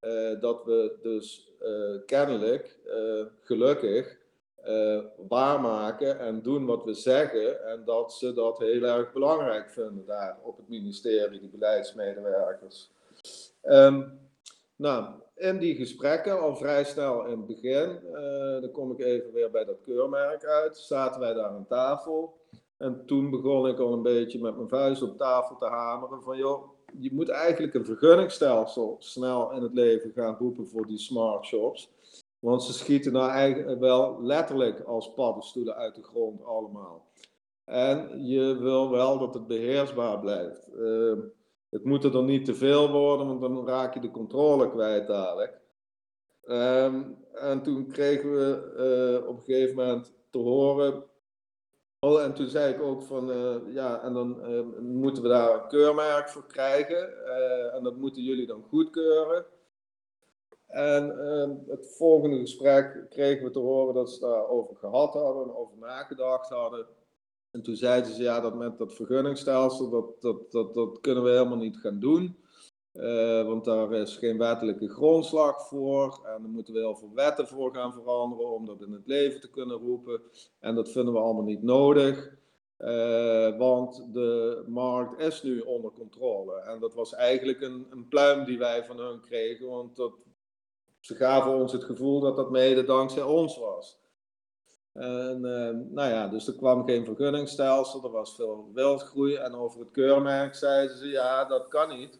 [0.01, 2.79] Uh, dat we dus uh, kennelijk,
[3.39, 4.17] gelukkig,
[5.27, 7.65] waarmaken en doen wat we zeggen.
[7.65, 12.91] En dat ze dat heel erg belangrijk vinden daar op het ministerie, die beleidsmedewerkers.
[13.63, 14.19] Um,
[14.75, 17.99] nou, in die gesprekken, al vrij snel in het begin,
[18.61, 22.38] dan kom ik even weer bij dat keurmerk uit, zaten wij daar aan tafel.
[22.79, 26.37] En toen begon ik al een beetje met mijn vuist op tafel te hameren van
[26.37, 31.45] joh, je moet eigenlijk een vergunningstelsel snel in het leven gaan roepen voor die smart
[31.45, 31.91] shops.
[32.39, 37.07] Want ze schieten nou eigenlijk wel letterlijk als paddenstoelen uit de grond allemaal.
[37.65, 40.69] En je wil wel dat het beheersbaar blijft.
[40.75, 41.17] Uh,
[41.69, 45.07] het moet er dan niet te veel worden, want dan raak je de controle kwijt
[45.07, 45.61] dadelijk.
[46.45, 51.03] Um, en toen kregen we uh, op een gegeven moment te horen
[52.01, 55.53] Oh, en toen zei ik ook van, uh, ja, en dan uh, moeten we daar
[55.53, 57.09] een keurmerk voor krijgen.
[57.25, 59.45] Uh, en dat moeten jullie dan goedkeuren.
[60.67, 65.77] En ehm, het volgende gesprek kregen we te horen dat ze daarover gehad hadden, over
[65.77, 66.85] nagedacht hadden.
[67.51, 71.29] En toen zeiden ze, ja, dat met dat vergunningstelsel, dat, dat, dat, dat kunnen we
[71.29, 72.37] helemaal niet gaan doen.
[72.93, 76.21] Uh, want daar is geen wettelijke grondslag voor.
[76.25, 79.41] En daar moeten we heel veel wetten voor gaan veranderen om dat in het leven
[79.41, 80.21] te kunnen roepen.
[80.59, 82.37] En dat vinden we allemaal niet nodig.
[82.79, 86.61] Uh, want de markt is nu onder controle.
[86.61, 89.69] En dat was eigenlijk een, een pluim die wij van hun kregen.
[89.69, 90.13] Want dat,
[90.99, 93.99] ze gaven ons het gevoel dat dat mede dankzij ons was.
[94.93, 99.35] En uh, nou ja, dus er kwam geen vergunningstelsel, er was veel wildgroei.
[99.35, 102.19] En over het keurmerk zeiden ze, ja, dat kan niet.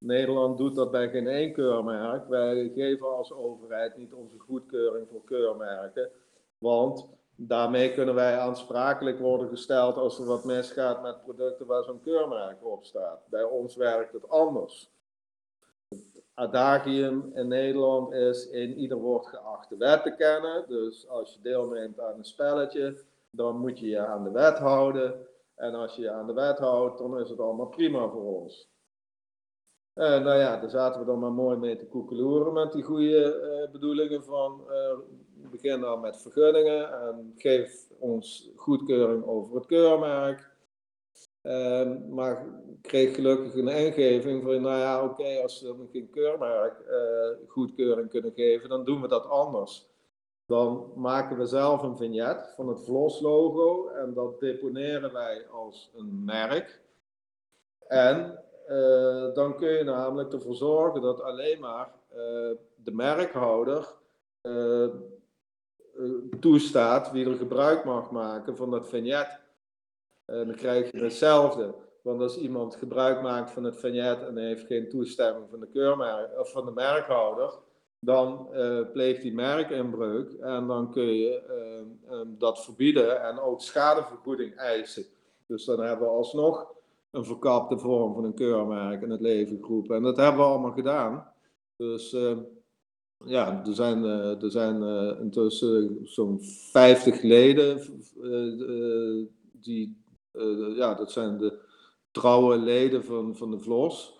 [0.00, 2.28] Nederland doet dat bij geen één keurmerk.
[2.28, 6.10] Wij geven als overheid niet onze goedkeuring voor keurmerken.
[6.58, 12.00] Want daarmee kunnen wij aansprakelijk worden gesteld als er wat misgaat met producten waar zo'n
[12.00, 13.20] keurmerk op staat.
[13.28, 14.90] Bij ons werkt het anders.
[15.88, 20.64] Het adagium in Nederland is in ieder wordt geacht de wet te kennen.
[20.68, 22.98] Dus als je deelneemt aan een spelletje,
[23.30, 25.26] dan moet je je aan de wet houden.
[25.54, 28.69] En als je je aan de wet houdt, dan is het allemaal prima voor ons.
[30.00, 33.62] Uh, nou ja, daar zaten we dan maar mooi mee te koekeloeren met die goede
[33.64, 34.98] uh, bedoelingen van uh,
[35.50, 40.50] begin dan met vergunningen en geef ons goedkeuring over het keurmerk.
[41.42, 42.46] Ehm, maar
[42.82, 46.84] kreeg gelukkig een ingeving van, nou ja, oké, als we geen keurmerk
[47.46, 49.88] goedkeuring kunnen geven, dan doen we dat anders.
[50.46, 55.92] Dan maken we zelf een vignet van het Vlos logo en dat deponeren wij als
[55.94, 56.80] een merk.
[57.86, 62.16] En uh, dan kun je namelijk ervoor zorgen dat alleen maar uh,
[62.74, 63.94] de merkhouder
[64.42, 64.88] uh,
[66.40, 69.38] toestaat wie er gebruik mag maken van dat vignet.
[70.24, 71.74] Dan krijg je hetzelfde.
[72.02, 76.38] Want als iemand gebruik maakt van het vignet en heeft geen toestemming van de, keurmerk,
[76.38, 77.52] of van de merkhouder,
[77.98, 78.48] dan
[78.92, 81.42] pleegt die merkinbreuk en dan kun je
[82.26, 85.04] dat verbieden en ook schadevergoeding eisen.
[85.46, 86.79] Dus dan hebben we alsnog
[87.10, 89.96] een verkapte vorm van een keurmerk in het leven geroepen.
[89.96, 91.32] En dat hebben we allemaal gedaan.
[91.76, 92.38] Dus uh,
[93.24, 97.80] ja, er zijn, uh, er zijn uh, intussen zo'n 50 leden.
[99.52, 100.02] die,
[100.74, 101.58] ja, dat zijn de
[102.10, 104.18] trouwe leden van, van de VLOS.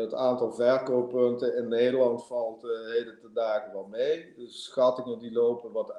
[0.00, 4.32] het aantal verkooppunten in Nederland valt heden te dagen wel mee.
[4.36, 5.94] De schattingen die lopen wat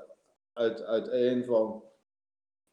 [0.53, 1.83] uit, uiteen van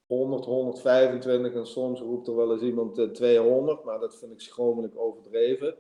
[0.08, 4.40] 100, 125 en soms roept er wel eens iemand 200, eh, maar dat vind ik
[4.40, 5.74] schromelijk overdreven.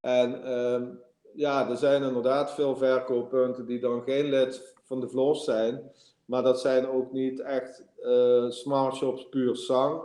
[0.00, 0.88] En uh,
[1.34, 5.90] ja, er zijn inderdaad veel verkooppunten die dan geen lid van de Vlos zijn,
[6.24, 10.02] maar dat zijn ook niet echt uh, smart shops puur zang.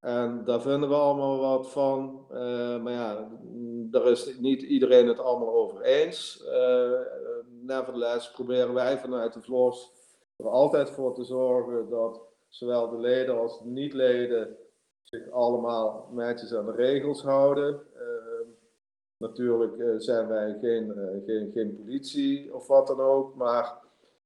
[0.00, 2.26] En daar vinden we allemaal wat van.
[2.32, 3.28] Uh, maar ja,
[3.90, 6.44] daar is niet iedereen het allemaal over eens.
[7.60, 9.99] Nevertheless proberen wij vanuit de Vlos
[10.40, 14.56] er altijd voor te zorgen dat zowel de leden als de niet-leden
[15.02, 17.80] zich allemaal netjes aan de regels houden.
[17.96, 18.00] Uh,
[19.16, 23.78] Natuurlijk eh, zijn wij geen, eh, geen, geen politie of wat dan ook, maar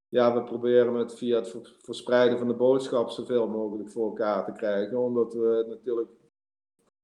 [0.08, 4.52] ja, we proberen het via het verspreiden van de boodschap zoveel mogelijk voor elkaar te
[4.52, 6.10] krijgen, omdat we natuurlijk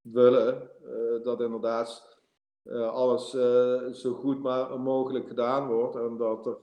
[0.00, 0.70] willen
[1.22, 2.18] dat inderdaad
[2.90, 3.30] alles
[4.00, 6.58] zo goed maar mogelijk gedaan wordt en dat er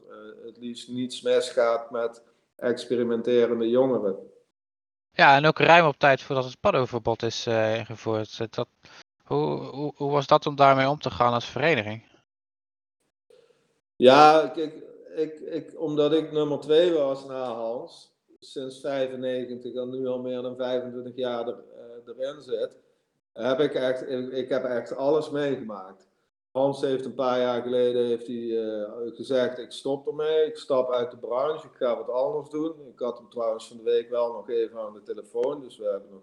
[0.45, 2.23] het liefst niets misgaat met
[2.57, 4.15] experimenterende jongeren.
[5.11, 8.55] Ja, en ook ruim op tijd voordat het paddoverbod is ingevoerd.
[8.55, 8.67] Dat,
[9.23, 12.03] hoe, hoe, hoe was dat om daarmee om te gaan als vereniging?
[13.95, 14.73] Ja, kijk,
[15.15, 20.41] ik, ik, omdat ik nummer 2 was na Hans, sinds 95 en nu al meer
[20.41, 21.63] dan 25 jaar er,
[22.07, 22.75] uh, erin zit,
[23.33, 26.07] heb ik echt, ik, ik, heb echt alles meegemaakt.
[26.57, 30.91] Hans heeft een paar jaar geleden heeft hij, uh, gezegd, ik stop ermee, ik stap
[30.91, 32.87] uit de branche, ik ga wat anders doen.
[32.87, 35.85] Ik had hem trouwens van de week wel nog even aan de telefoon, dus we
[35.85, 36.21] hebben nog,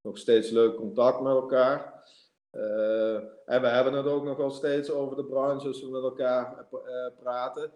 [0.00, 2.04] nog steeds leuk contact met elkaar.
[2.52, 3.14] Uh,
[3.46, 6.66] en we hebben het ook nog wel steeds over de branche als we met elkaar
[6.72, 7.72] uh, praten.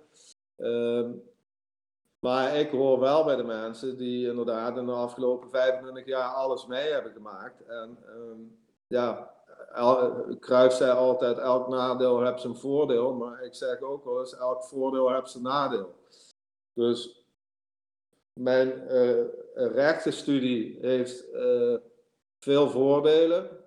[0.56, 1.08] Uh,
[2.18, 6.66] maar ik hoor wel bij de mensen die inderdaad in de afgelopen 25 jaar alles
[6.66, 7.66] mee hebben gemaakt.
[7.66, 8.40] En ehm,
[8.86, 9.34] ja,
[10.40, 13.14] Kruijf zei altijd, elk nadeel heeft zijn voordeel.
[13.14, 15.94] Maar ik zeg ook wel eens, elk voordeel heeft zijn nadeel.
[16.72, 17.24] Dus
[18.32, 21.24] mijn uh, rechtenstudie heeft
[22.38, 23.58] veel voordelen.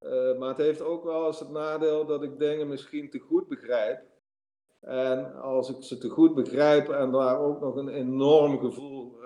[0.00, 3.48] Uh, maar het heeft ook wel eens het nadeel dat ik dingen misschien te goed
[3.48, 4.02] begrijp.
[4.80, 9.16] En als ik ze te goed begrijp en daar ook nog een enorm gevoel.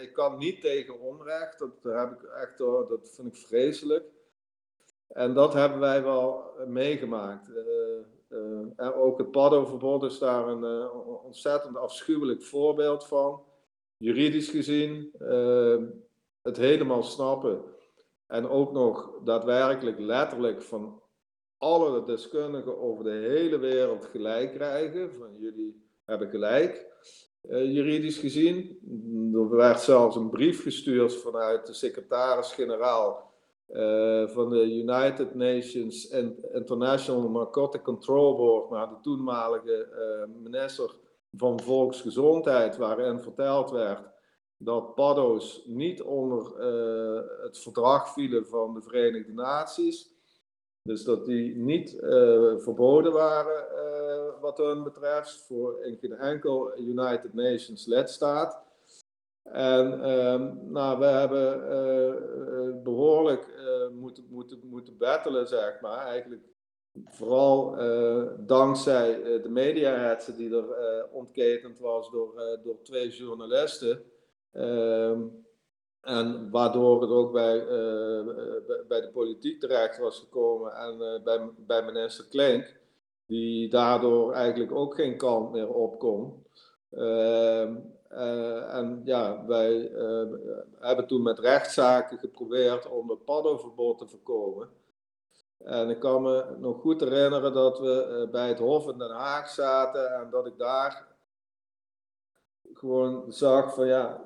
[0.00, 4.04] Ik kan niet tegen onrecht, dat heb ik echt, dat vind ik vreselijk.
[5.12, 7.48] En dat hebben wij wel meegemaakt.
[7.48, 7.56] Uh,
[8.76, 10.90] en ook het paddoverbod is daar een
[11.24, 13.42] ontzettend afschuwelijk voorbeeld van.
[13.96, 15.10] Juridisch gezien,
[16.42, 17.64] het helemaal snappen
[18.26, 21.02] en ook nog daadwerkelijk letterlijk van
[21.58, 25.12] alle deskundigen over de hele wereld gelijk krijgen.
[25.18, 26.86] Van jullie hebben gelijk,
[27.48, 28.78] juridisch gezien.
[29.34, 33.31] Er werd zelfs een brief gestuurd vanuit de secretaris-generaal
[33.72, 36.08] uh, van de United Nations
[36.52, 40.94] International Narcotic Control Board naar de toenmalige uh, minister
[41.36, 44.10] van Volksgezondheid, waarin verteld werd
[44.56, 50.10] dat paddo's niet onder uh, het verdrag vielen van de Verenigde Naties.
[50.82, 51.96] Dus dat die niet
[52.58, 53.66] verboden waren
[54.40, 58.62] wat hun betreft voor in geen enkel United Nations lidstaat.
[59.42, 63.46] En ehm, nou, we hebben behoorlijk
[64.02, 66.06] moeten, moeten, moeten battelen, zeg maar.
[66.06, 66.42] Eigenlijk
[67.04, 67.76] vooral
[68.46, 74.04] dankzij de media die er ontketend was door, door twee journalisten.
[74.52, 75.20] Ehm,
[76.02, 78.34] en waardoor het ook bij, uh,
[78.88, 82.80] bij de politiek terecht was gekomen en uh, bij, bij minister Klink,
[83.26, 86.46] die daardoor eigenlijk ook geen kant meer op kon.
[88.12, 89.90] Uh, en ja, wij
[90.78, 94.68] hebben toen met rechtszaken geprobeerd om het paddoverbod te voorkomen.
[95.58, 99.48] En ik kan me nog goed herinneren dat we bij het Hof in Den Haag
[99.48, 101.06] zaten en dat ik daar
[102.74, 104.22] gewoon zag van ja,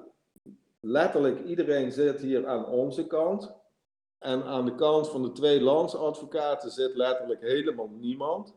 [0.80, 3.54] letterlijk iedereen zit hier aan onze kant.
[4.18, 8.54] En aan de kant van de twee landsadvocaten zit letterlijk helemaal niemand.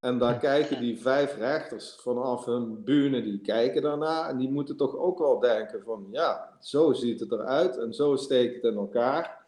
[0.00, 4.28] En daar kijken die vijf rechters vanaf hun bühne, die kijken daarna.
[4.28, 8.16] En die moeten toch ook wel denken van, ja, zo ziet het eruit en zo
[8.16, 9.46] steekt het in elkaar.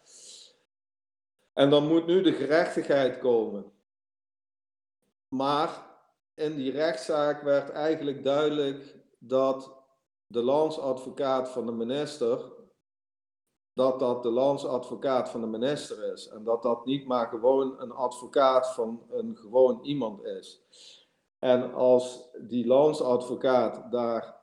[1.52, 3.72] En dan moet nu de gerechtigheid komen.
[5.28, 5.86] Maar
[6.34, 9.78] in die rechtszaak werd eigenlijk duidelijk dat
[10.26, 12.52] de landsadvocaat van de minister,
[13.80, 16.28] dat dat de landsadvocaat van de minister is.
[16.28, 20.62] En dat dat niet maar gewoon een advocaat van een gewoon iemand is.
[21.38, 24.40] En als die landsadvocaat daar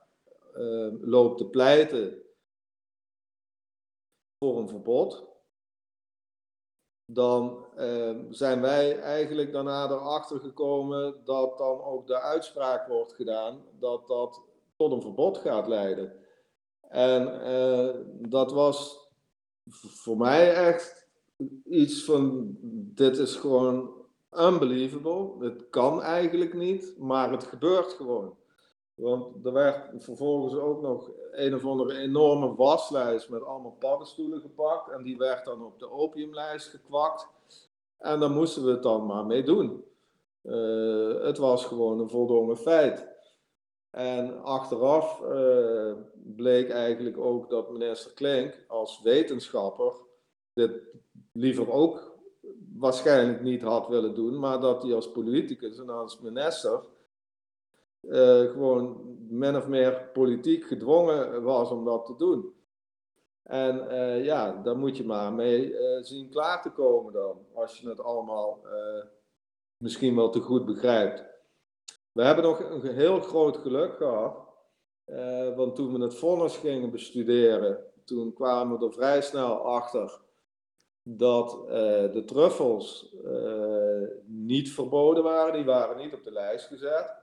[0.56, 2.22] uh, loopt te pleiten
[4.38, 5.26] voor een verbod,
[7.12, 13.64] dan uh, zijn wij eigenlijk daarna erachter gekomen dat dan ook de uitspraak wordt gedaan
[13.78, 14.42] dat dat
[14.76, 16.12] tot een verbod gaat leiden.
[16.80, 19.07] En uh, dat was
[19.70, 21.08] voor mij echt
[21.64, 22.56] iets van:
[22.94, 23.90] dit is gewoon
[24.32, 25.44] unbelievable.
[25.44, 28.36] Het kan eigenlijk niet, maar het gebeurt gewoon.
[28.94, 34.90] Want er werd vervolgens ook nog een of andere enorme waslijst met allemaal paddenstoelen gepakt.
[34.90, 37.28] En die werd dan op de opiumlijst gekwakt.
[37.98, 39.84] En daar moesten we het dan maar mee doen.
[40.42, 43.06] Uh, het was gewoon een voldongen feit.
[43.98, 45.92] En achteraf uh,
[46.36, 49.92] bleek eigenlijk ook dat minister Klink als wetenschapper
[50.52, 50.80] dit
[51.32, 52.18] liever ook
[52.76, 56.84] waarschijnlijk niet had willen doen, maar dat hij als politicus en als minister
[58.00, 62.54] uh, gewoon min of meer politiek gedwongen was om dat te doen.
[63.42, 67.88] En uh, ja, daar moet je maar mee zien klaar te komen dan, als je
[67.88, 68.60] het allemaal
[69.76, 71.27] misschien wel te goed begrijpt.
[72.12, 74.36] We hebben nog een heel groot geluk gehad,
[75.56, 80.20] want toen we het vonnis gingen bestuderen, toen kwamen we er vrij snel achter
[81.02, 81.50] dat
[82.12, 83.14] de truffels
[84.26, 87.16] niet verboden waren, die waren niet op de lijst gezet.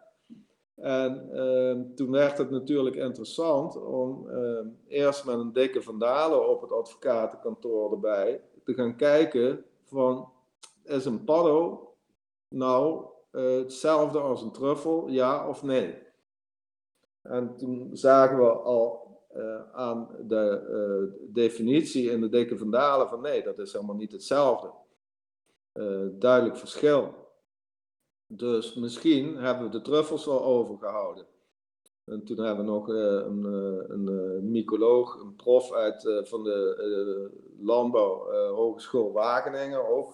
[0.75, 6.61] En uh, toen werd het natuurlijk interessant om uh, eerst met een dikke vandalen op
[6.61, 10.29] het advocatenkantoor erbij te gaan kijken van,
[10.83, 11.87] is een paddo
[12.47, 13.05] nou
[13.35, 16.03] uh, hetzelfde als een truffel, ja of nee?
[17.21, 19.03] En toen zagen we al
[19.35, 24.71] uh, aan de definitie in de dikke vandalen van nee, dat is helemaal niet hetzelfde.
[26.11, 27.13] duidelijk verschil.
[28.27, 31.25] Dus misschien hebben we de truffels wel overgehouden.
[32.05, 33.43] En toen hebben we nog een,
[33.89, 40.13] een mycoloog, een prof uit, van de Landbouw Hogeschool Wageningen ook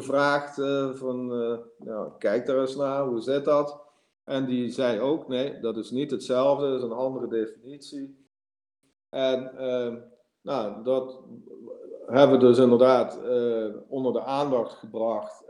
[0.00, 0.54] gevraagd
[0.98, 1.26] van,
[1.78, 3.84] nou, kijk daar eens naar, hoe zit dat?
[4.24, 8.28] En die zei ook, nee, dat is niet hetzelfde, dat is een andere definitie.
[9.08, 9.50] En
[10.42, 11.20] nou, dat
[12.06, 13.18] hebben we dus inderdaad
[13.88, 15.44] onder de aandacht gebracht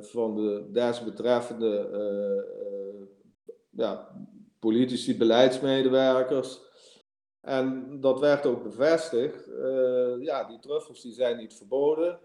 [0.00, 1.88] van de desbetreffende
[3.70, 4.16] ja,
[4.58, 6.60] politici, beleidsmedewerkers.
[7.40, 9.50] En dat werd ook bevestigd.
[10.20, 12.18] ja, die truffels die zijn niet verboden.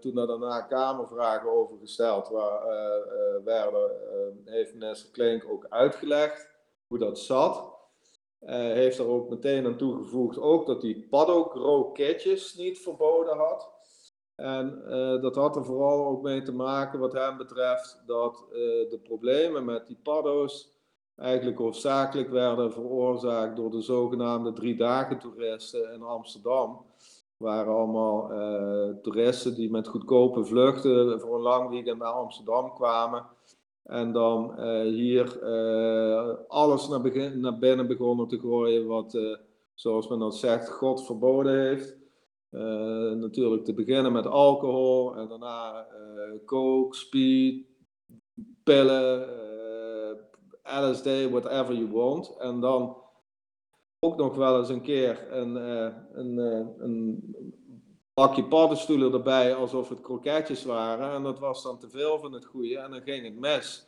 [0.00, 2.62] Toen er daarna Kamervragen over gesteld waar,
[3.44, 3.90] werden,
[4.44, 6.48] heeft minister Klink ook uitgelegd
[6.86, 7.76] hoe dat zat.
[8.46, 13.76] heeft er ook meteen aan toegevoegd ook dat die paddock-kroketjes niet verboden had.
[14.38, 18.56] En uh, dat had er vooral ook mee te maken, wat hem betreft, dat uh,
[18.90, 20.76] de problemen met die paddo's
[21.16, 26.84] eigenlijk hoofdzakelijk werden veroorzaakt door de zogenaamde drie dagen toeristen in Amsterdam.
[27.38, 33.26] Waren allemaal uh, toeristen die met goedkope vluchten voor een lang weekend naar Amsterdam kwamen.
[33.82, 35.42] En dan hier
[36.48, 39.18] alles naar, begin, naar, binnen begonnen te gooien wat,
[39.74, 41.96] zoals men dat zegt, God verboden heeft.
[43.20, 47.66] Natuurlijk te beginnen met alcohol en daarna uh, coke, speed,
[48.64, 49.28] pillen,
[50.62, 52.36] eh, LSD, whatever you want.
[52.38, 52.96] En dan
[54.00, 55.54] ook nog wel eens een keer een,
[56.12, 56.38] een,
[56.78, 57.36] een
[58.14, 61.12] bakje paddenstoelen erbij alsof het kroketjes waren.
[61.12, 63.86] En dat was dan te veel van het goede en dan ging het mes.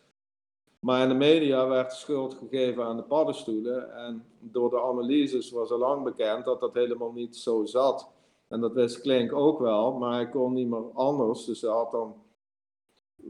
[0.81, 3.97] Maar in de media werd de schuld gegeven aan de paddenstoelen.
[3.97, 8.11] En door de analyses was al lang bekend dat dat helemaal niet zo zat.
[8.49, 11.45] En dat wist Klink ook wel, maar hij kon niet meer anders.
[11.45, 12.15] Dus hij had dan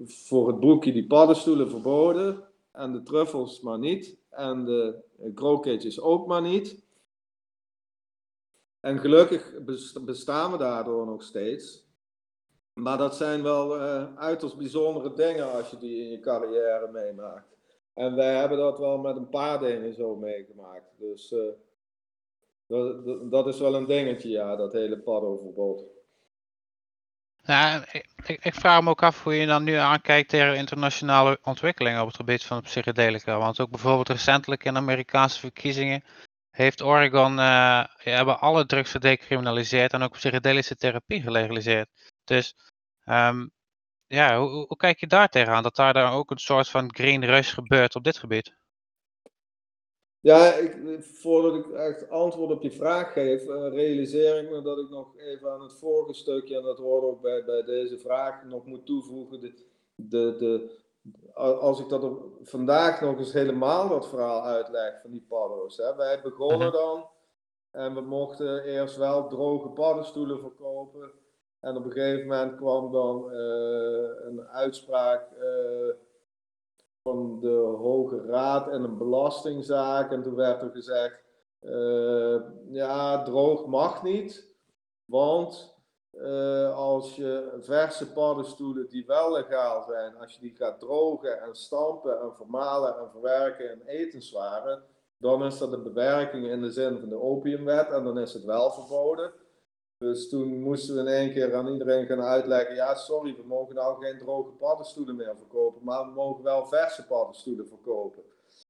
[0.05, 2.45] voor het broekje die paddenstoelen verboden.
[2.73, 4.20] En de truffels maar niet.
[4.31, 5.03] En de
[5.35, 6.85] kroketjes ook maar niet.
[8.81, 9.53] En gelukkig
[10.05, 11.89] bestaan we daardoor nog steeds.
[12.73, 17.57] Maar dat zijn wel uh, uiterst bijzondere dingen als je die in je carrière meemaakt.
[17.95, 20.95] En wij hebben dat wel met een paar dingen zo meegemaakt.
[20.99, 21.41] Dus uh,
[22.67, 25.85] dat, dat, is wel een dingetje, ja, dat hele paddoverbod.
[27.43, 32.01] Nou, ik, ik, vraag me ook af hoe je dan nu aankijkt tegen internationale ontwikkelingen
[32.01, 33.39] op het gebied van psychedelica.
[33.39, 36.05] Want ook bijvoorbeeld recentelijk in Amerikaanse verkiezingen
[36.51, 41.89] heeft Oregon, uh, hebben alle drugs gedecriminaliseerd en ook psychedelische therapie gelegaliseerd.
[42.25, 42.55] Dus
[43.05, 43.51] um,
[44.07, 45.63] ja, hoe, hoe, kijk je daar tegenaan?
[45.63, 48.55] Dat daar dan ook een soort van green rush gebeurt op dit gebied?
[50.21, 54.79] Ja, ik, voordat ik echt antwoord op je vraag geef, uh, realiseer ik me dat
[54.79, 58.45] ik nog even aan het vorige stukje, en dat hoort ook bij, bij deze vraag,
[58.45, 59.41] nog moet toevoegen.
[59.41, 59.55] De,
[59.95, 60.79] de, de,
[61.35, 65.77] als ik dat op, vandaag nog eens helemaal dat verhaal uitleg van die paddo's.
[65.77, 65.97] Hè.
[65.97, 66.77] Wij begonnen mhm.
[66.77, 67.09] dan
[67.71, 71.11] en we mochten eerst wel droge paddenstoelen verkopen.
[71.61, 75.29] En op een gegeven moment kwam dan uh, een uitspraak.
[75.43, 75.95] Uh,
[77.03, 80.13] van de Hoge Raad en een belastingzaak.
[80.13, 81.23] En toen werd er gezegd,
[81.63, 82.41] uh,
[82.71, 84.55] ja, droog mag niet,
[85.05, 85.79] want
[86.13, 91.55] uh, als je verse paddenstoelen die wel legaal zijn, als je die gaat drogen en
[91.55, 94.83] stampen en vermalen en verwerken in etenswaren,
[95.17, 98.45] dan is dat een bewerking in de zin van de opiumwet en dan is het
[98.45, 99.33] wel verboden.
[100.01, 103.75] Dus toen moesten we in één keer aan iedereen gaan uitleggen: ja, sorry, we mogen
[103.75, 108.23] nou geen droge paddenstoelen meer verkopen, maar we mogen wel verse paddenstoelen verkopen.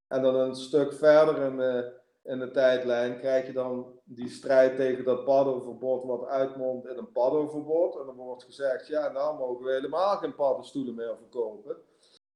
[0.09, 1.87] En dan een stuk verder in, uh,
[2.23, 7.13] in de tijdlijn krijg je dan die strijd tegen dat paddenverbod wat uitmondt in een
[7.13, 7.97] paddenverbod.
[7.99, 11.77] En dan wordt gezegd, ja nou mogen we helemaal geen paddenstoelen meer verkopen.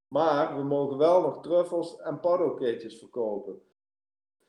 [0.08, 3.62] Maar we mogen wel nog truffels en paddoketjes verkopen.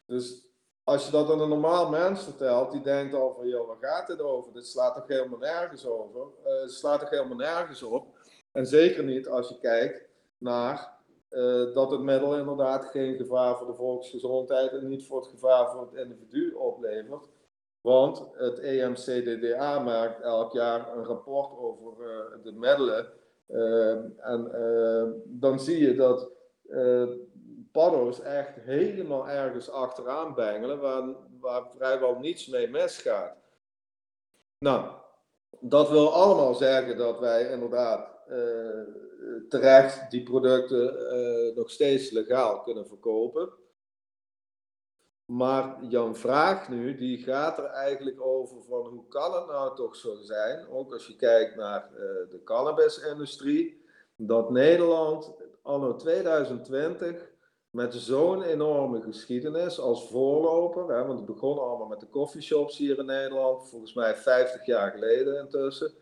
[0.05, 0.47] Dus
[0.85, 4.07] als je dat aan een normaal mens vertelt, die denkt al van, joh, waar gaat
[4.07, 4.53] dit over?
[4.53, 6.27] Dit slaat toch helemaal nergens over?
[6.43, 8.07] Het slaat toch helemaal nergens op?
[8.51, 10.07] En zeker niet als je kijkt
[10.37, 10.93] naar
[11.29, 15.71] uh, dat het middel inderdaad geen gevaar voor de volksgezondheid en niet voor het gevaar
[15.71, 17.27] voor het individu oplevert.
[17.81, 23.07] Want het EMCDDA maakt elk jaar een rapport over uh, de middelen.
[24.17, 24.51] En
[25.25, 26.29] dan zie je dat
[27.75, 31.03] paddo's echt helemaal ergens achteraan bengelen, waar,
[31.39, 33.37] waar vrijwel niets mee misgaat.
[34.59, 34.91] Nou,
[35.59, 38.15] dat wil allemaal zeggen dat wij inderdaad
[39.49, 43.49] terecht die producten uh, nog steeds legaal kunnen verkopen.
[45.25, 49.95] Maar Jan vraag nu, die gaat er eigenlijk over van hoe kan het nou toch
[49.95, 51.99] zo zijn, ook als je kijkt naar uh,
[52.29, 53.83] de cannabisindustrie,
[54.15, 57.33] dat Nederland anno 2020
[57.75, 62.99] met zo'n enorme geschiedenis als voorloper, hè, want het begon allemaal met de coffeeshops hier
[62.99, 65.93] in Nederland, volgens mij 50 jaar geleden intussen.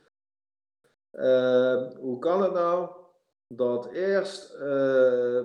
[1.12, 2.90] Uh, hoe kan het nou
[3.48, 5.42] dat eerst uh,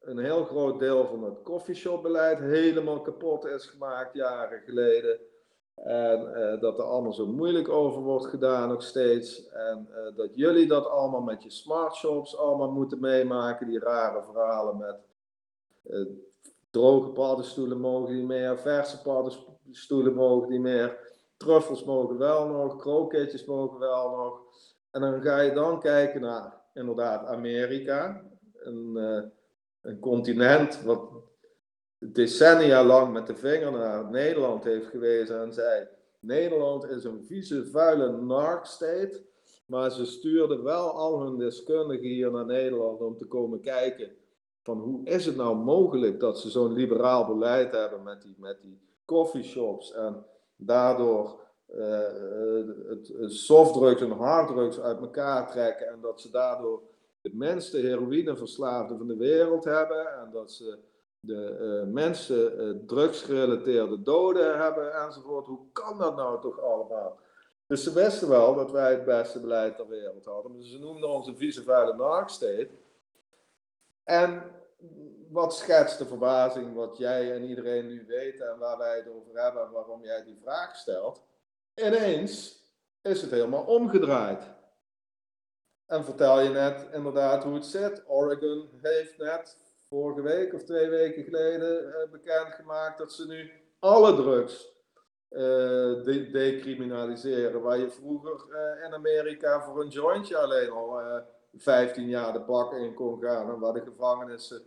[0.00, 5.20] een heel groot deel van het coffeeshopbeleid helemaal kapot is gemaakt jaren geleden.
[5.74, 9.48] En uh, dat er allemaal zo moeilijk over wordt gedaan nog steeds.
[9.48, 13.66] En dat jullie dat allemaal met je smartshops allemaal moeten meemaken.
[13.66, 15.08] Die rare verhalen met
[16.70, 21.08] droge paddenstoelen mogen niet meer, verse paddenstoelen mogen niet meer.
[21.36, 24.40] Truffels mogen wel nog, kroketjes mogen wel nog.
[24.90, 28.24] En dan ga je dan kijken naar inderdaad Amerika.
[28.54, 29.22] Een, uh,
[29.80, 31.10] een continent wat
[31.98, 35.86] decennia lang met de vinger naar Nederland heeft gewezen en zei:
[36.18, 39.28] Nederland is een vieze, vuile narc-state.
[39.66, 44.10] Maar ze stuurden wel al hun deskundigen hier naar Nederland om te komen kijken
[44.62, 48.62] van hoe is het nou mogelijk dat ze zo'n liberaal beleid hebben met die, met
[48.62, 50.24] die coffeeshops en
[50.56, 51.38] daardoor
[51.74, 51.98] uh,
[52.88, 56.82] het, softdrugs en harddrugs uit elkaar trekken en dat ze daardoor
[57.20, 60.78] de minste heroïneverslaafden van de wereld hebben en dat ze
[61.20, 65.46] de uh, mensen uh, drugsgerelateerde doden hebben enzovoort.
[65.46, 67.18] Hoe kan dat nou toch allemaal?
[67.66, 70.64] Dus ze wisten wel dat wij het beste beleid ter wereld hadden.
[70.64, 72.70] Ze noemden ons een vieze vuile narksteed.
[74.10, 74.42] En
[75.28, 79.42] wat schetst de verbazing wat jij en iedereen nu weet en waar wij het over
[79.42, 81.22] hebben en waarom jij die vraag stelt?
[81.74, 82.64] Ineens
[83.02, 84.42] is het helemaal omgedraaid.
[85.86, 88.02] En vertel je net inderdaad hoe het zit.
[88.06, 89.56] Oregon heeft net
[89.88, 94.72] vorige week of twee weken geleden uh, bekendgemaakt dat ze nu alle drugs
[95.30, 97.62] uh, decriminaliseren.
[97.62, 101.00] Waar je vroeger uh, in Amerika voor een jointje alleen al
[101.56, 103.50] 15 jaar de bak in kon gaan.
[103.50, 104.62] En waar de gevangenissen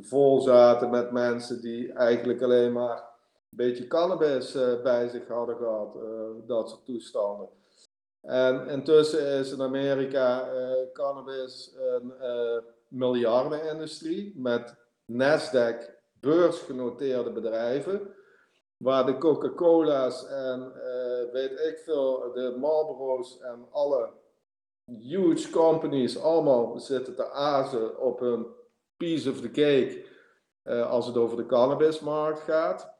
[0.00, 3.12] vol zaten met mensen die eigenlijk alleen maar
[3.56, 6.02] beetje cannabis uh, bij zich hadden gehad, uh,
[6.46, 7.48] dat soort toestanden.
[8.20, 12.12] En intussen is in Amerika uh, cannabis een
[12.88, 14.74] miljardenindustrie met
[15.12, 18.14] Nasdaq beursgenoteerde bedrijven,
[18.76, 20.72] waar de Coca-Cola's en
[21.32, 24.10] weet ik veel, de Marlboro's en alle
[24.84, 28.46] huge companies allemaal zitten te azen op een
[28.96, 30.12] piece of the cake
[30.84, 32.94] als het over de cannabismarkt gaat.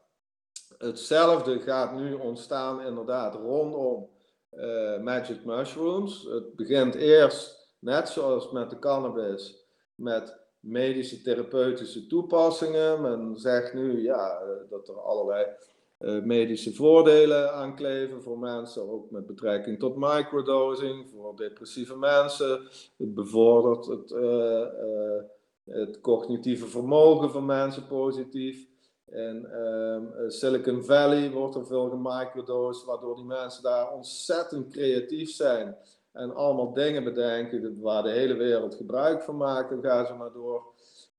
[0.77, 4.09] Hetzelfde gaat nu ontstaan inderdaad rondom
[4.51, 6.23] uh, magic mushrooms.
[6.29, 9.65] Het begint eerst, net zoals met de cannabis,
[9.95, 13.01] met medische therapeutische toepassingen.
[13.01, 15.45] Men zegt nu ja, eh, dat er allerlei
[16.23, 22.67] medische voordelen aan kleven voor mensen, ook met betrekking tot microdosing, voor depressieve mensen.
[22.97, 24.65] Het bevordert het, uh,
[25.63, 28.67] het cognitieve vermogen van mensen positief.
[29.11, 35.77] In um, Silicon Valley wordt er veel gemicrodosed, waardoor die mensen daar ontzettend creatief zijn.
[36.11, 39.71] En allemaal dingen bedenken waar de hele wereld gebruik van maakt.
[39.71, 40.73] En ga zo maar door.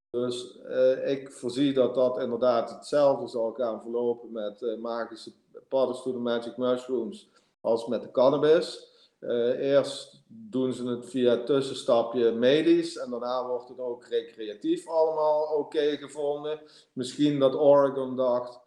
[0.09, 5.31] Dus uh, ik voorzie dat dat inderdaad hetzelfde zal gaan verlopen met uh, magische
[5.67, 7.29] paddenstoelen, magic mushrooms,
[7.61, 8.95] als met de cannabis.
[9.19, 14.87] Uh, eerst doen ze het via het tussenstapje medisch en daarna wordt het ook recreatief
[14.87, 16.61] allemaal oké gevonden.
[16.93, 18.59] Misschien dat Oregon dacht,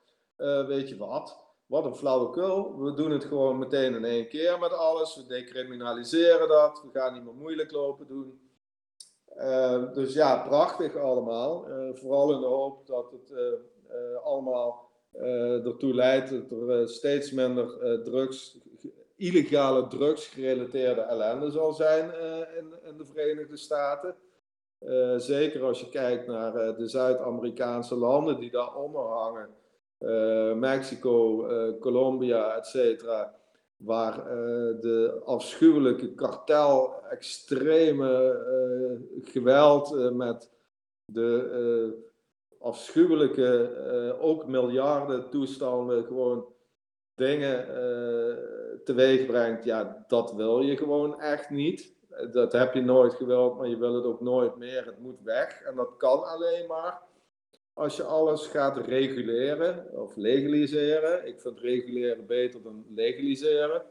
[0.67, 2.79] weet je wat, wat een flauwekul.
[2.79, 5.17] We doen het gewoon meteen in één keer met alles.
[5.17, 6.83] We decriminaliseren dat.
[6.83, 8.40] We gaan niet meer moeilijk lopen doen.
[9.37, 11.67] Uh, dus ja, prachtig allemaal.
[11.93, 13.33] vooral in de hoop dat het
[14.23, 18.59] allemaal uh, ertoe leidt dat er steeds minder drugs,
[19.17, 22.05] illegale drugs gerelateerde ellende zal zijn
[22.59, 24.15] in, in, de Verenigde Staten.
[25.17, 29.49] zeker als je kijkt naar de Zuid-Amerikaanse landen die daaronder hangen,
[30.59, 31.47] Mexico,
[31.81, 33.40] Colombia, et cetera
[33.81, 34.25] waar uh,
[34.81, 38.39] de afschuwelijke kartel, extreme
[39.19, 40.51] uh, geweld uh, met
[41.05, 42.09] de
[42.59, 46.47] afschuwelijke, ook miljarden toestanden, gewoon
[47.15, 47.67] dingen
[48.85, 51.95] teweeg brengt, ja, dat wil je gewoon echt niet.
[52.33, 54.85] Dat heb je nooit gewild, maar je wil het ook nooit meer.
[54.85, 55.63] Het moet weg.
[55.63, 57.03] En dat kan alleen maar
[57.81, 61.27] als je alles gaat reguleren of legaliseren.
[61.27, 63.83] Ik vind reguleren beter dan legaliseren.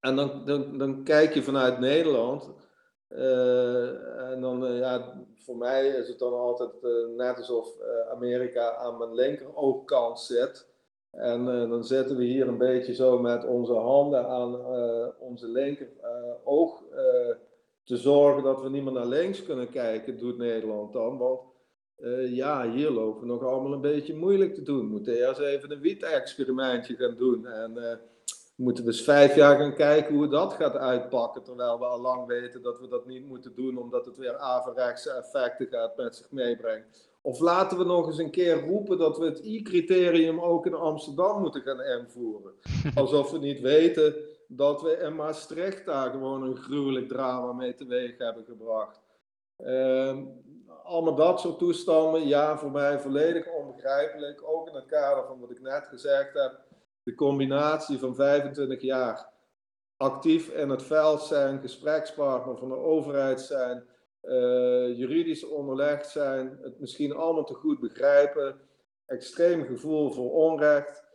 [0.00, 2.50] En dan, dan, dan kijk je vanuit Nederland.
[3.08, 7.68] Uh, en dan, uh, ja, voor mij is het dan altijd uh, net alsof
[8.10, 10.66] Amerika aan mijn linkeroogkant zit.
[11.10, 14.64] En dan zitten we hier een beetje zo met onze handen aan
[15.18, 16.82] onze linkeroog
[17.84, 21.18] te zorgen dat we niet meer naar links kunnen kijken, doet Nederland dan.
[21.18, 21.40] Want
[22.00, 24.78] uh, ja, hier lopen we nog allemaal een beetje moeilijk te doen.
[24.78, 27.46] We moeten eerst even een wiet-experimentje gaan doen.
[27.46, 27.92] En uh,
[28.54, 31.42] moeten we eens vijf jaar gaan kijken hoe dat gaat uitpakken.
[31.42, 35.10] Terwijl we al lang weten dat we dat niet moeten doen, omdat het weer averechtse
[35.10, 36.84] effecten gaat met zich meebrengen.
[37.22, 41.40] Of laten we nog eens een keer roepen dat we het I-criterium ook in Amsterdam
[41.40, 42.52] moeten gaan invoeren.
[42.94, 44.14] Alsof we niet weten
[44.48, 49.00] dat we in Maastricht daar gewoon een gruwelijk drama mee teweeg hebben gebracht.
[49.58, 50.16] Uh,
[50.88, 54.42] allemaal dat soort toestanden, ja, voor mij volledig onbegrijpelijk.
[54.48, 56.60] Ook in het kader van wat ik net gezegd heb.
[57.02, 59.28] De combinatie van 25 jaar
[59.96, 63.84] actief in het veld zijn, gesprekspartner van de overheid zijn,
[64.22, 68.60] uh, juridisch onderlegd zijn, het misschien allemaal te goed begrijpen,
[69.06, 71.06] extreem gevoel voor onrecht.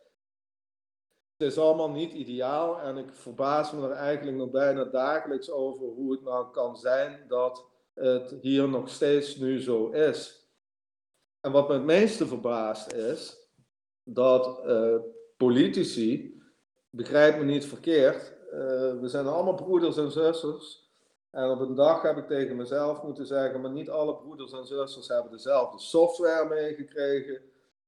[1.38, 5.86] Het is allemaal niet ideaal en ik verbaas me er eigenlijk nog bijna dagelijks over
[5.86, 10.48] hoe het nou kan zijn dat het hier nog steeds nu zo is.
[11.42, 13.38] En wat me het meeste verbaast is
[14.04, 14.96] dat uh,
[15.38, 16.42] politici,
[16.90, 18.60] begrijp me niet verkeerd, uh,
[19.00, 20.92] we zijn allemaal broeders en zusters.
[21.30, 24.66] En op een dag heb ik tegen mezelf moeten zeggen, maar niet alle broeders en
[24.66, 27.42] zusters hebben dezelfde software meegekregen.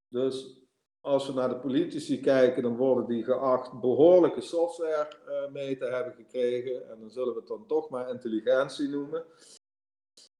[0.07, 0.65] Dus
[1.01, 5.85] als we naar de politici kijken, dan worden die geacht behoorlijke software uh, mee te
[5.85, 6.89] hebben gekregen.
[6.89, 9.25] En dan zullen we het dan toch maar intelligentie noemen.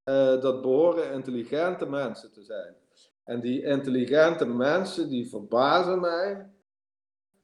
[0.10, 2.76] Uh, dat behoren intelligente mensen te zijn.
[3.24, 6.49] En die intelligente mensen, die verbazen mij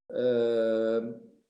[0.07, 1.05] uh,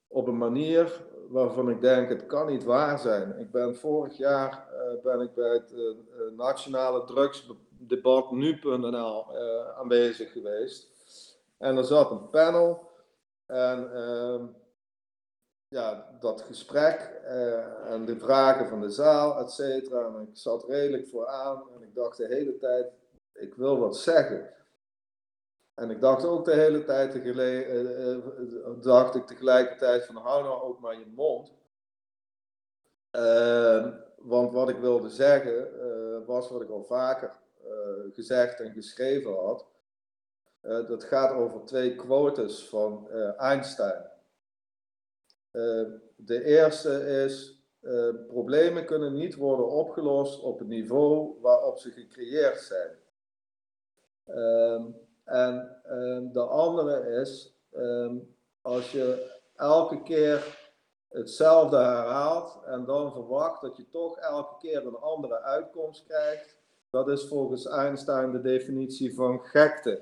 [0.07, 3.39] op een manier waarvan ik denk, het kan niet waar zijn.
[3.39, 5.73] Ik ben vorig jaar uh, ben ik bij het
[6.35, 9.25] nationale drugsdebat nu.nl
[9.77, 10.89] aanwezig geweest.
[11.57, 12.89] En er zat een panel
[13.45, 14.45] en ehm,
[15.71, 20.05] ja, dat gesprek uh, en de vragen van de zaal, et cetera.
[20.05, 22.87] En ik zat redelijk vooraan en ik dacht de hele tijd,
[23.33, 24.53] ik wil wat zeggen.
[25.73, 27.67] En ik dacht ook de hele tijd, uh,
[28.07, 28.17] uh,
[28.81, 31.51] dacht ik tegelijkertijd van hou nou ook maar je mond.
[33.11, 35.69] Ehm, want wat ik wilde zeggen
[36.25, 37.39] was wat ik al vaker
[38.13, 39.65] gezegd en geschreven had.
[40.61, 44.10] dat gaat over twee quotes van Einstein.
[45.51, 45.83] Eh,
[46.15, 52.59] de eerste is, uh, problemen kunnen niet worden opgelost op het niveau waarop ze gecreëerd
[52.59, 52.97] zijn.
[54.25, 60.57] Um, en um, de andere is, um, als je elke keer
[61.09, 66.57] hetzelfde herhaalt en dan verwacht dat je toch elke keer een andere uitkomst krijgt,
[66.89, 70.01] dat is volgens Einstein de definitie van gekte.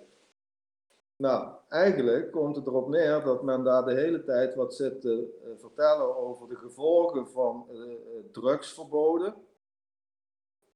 [1.21, 5.39] Nou, eigenlijk komt het erop neer dat men daar de hele tijd wat zit te
[5.45, 7.93] uh, vertellen over de gevolgen van uh,
[8.31, 9.35] drugsverboden.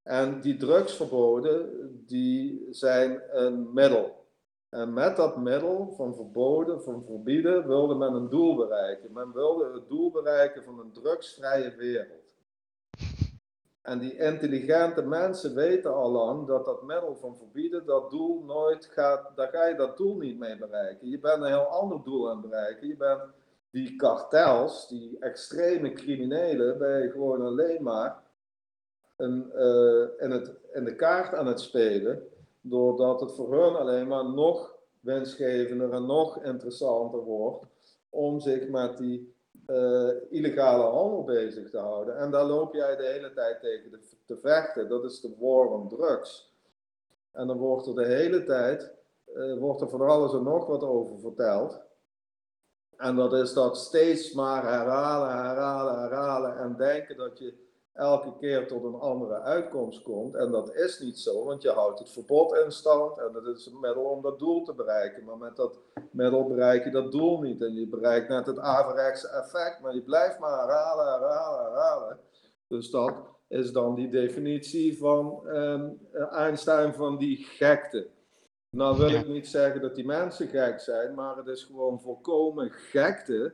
[0.01, 4.25] En die drugsverboden, die zijn een middel.
[4.69, 9.13] En met dat middel van verboden, van verbieden, wilde men een doel bereiken.
[9.13, 12.22] Men wilde het doel bereiken van een drugsvrije wereld.
[13.83, 18.85] En die intelligente mensen weten al lang dat dat middel van verbieden, dat doel nooit
[18.85, 21.09] gaat, daar ga je dat doel niet mee bereiken.
[21.09, 22.87] Je bent een heel ander doel aan het bereiken.
[22.87, 23.21] Je bent
[23.69, 28.23] die kartels, die extreme criminelen, ben je gewoon alleen maar
[29.15, 32.27] een, uh, in, het, in de kaart aan het spelen,
[32.61, 37.65] doordat het voor hun alleen maar nog winstgevender en nog interessanter wordt
[38.09, 39.32] om zich met die
[39.67, 42.17] uh, illegale handel bezig te houden.
[42.17, 44.89] En daar loop jij de hele tijd tegen te, te vechten.
[44.89, 46.53] Dat is de war on drugs.
[47.31, 48.91] En dan wordt er de hele tijd
[49.35, 51.81] uh, wordt er van alles en nog wat over verteld.
[52.97, 57.62] En dat is dat steeds maar herhalen, herhalen, herhalen en denken dat je
[57.93, 60.35] elke keer tot een andere uitkomst komt.
[60.35, 63.65] En dat is niet zo, want je houdt het verbod in stand en dat is
[63.65, 65.23] een middel om dat doel te bereiken.
[65.23, 65.79] Maar met dat
[66.11, 70.03] middel bereik je dat doel niet en je bereikt net het averechtse effect, maar je
[70.03, 72.19] blijft maar herhalen, herhalen, herhalen.
[72.67, 73.13] Dus dat
[73.47, 78.09] is dan die definitie van um, Einstein van die gekte.
[78.69, 82.71] Nou wil ik niet zeggen dat die mensen gek zijn, maar het is gewoon volkomen
[82.71, 83.53] gekte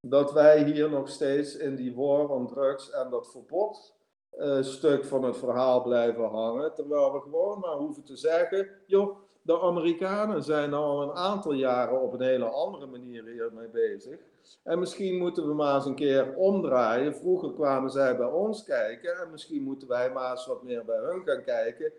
[0.00, 3.94] dat wij hier nog steeds in die war on drugs en dat verbod
[4.38, 6.74] uh, stuk van het verhaal blijven hangen.
[6.74, 12.00] Terwijl we gewoon maar hoeven te zeggen, joh, de Amerikanen zijn al een aantal jaren
[12.00, 14.18] op een hele andere manier hiermee bezig.
[14.62, 17.16] En misschien moeten we maar eens een keer omdraaien.
[17.16, 20.98] Vroeger kwamen zij bij ons kijken en misschien moeten wij maar eens wat meer bij
[20.98, 21.92] hun gaan kijken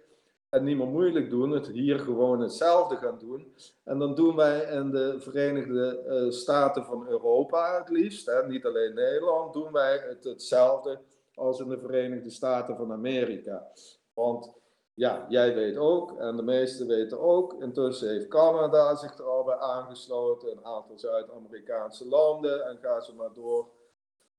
[0.52, 3.56] en niet meer moeilijk doen, het hier gewoon hetzelfde gaan doen.
[3.84, 8.66] En dan doen wij in de Verenigde uh, Staten van Europa het liefst, hè, niet
[8.66, 11.00] alleen Nederland, doen wij het hetzelfde
[11.34, 13.72] als in de Verenigde Staten van Amerika.
[14.14, 14.54] Want
[14.94, 19.44] ja, jij weet ook, en de meesten weten ook, intussen heeft Canada zich er al
[19.44, 23.68] bij aangesloten, een aantal Zuid-Amerikaanse landen, en ga ze maar door.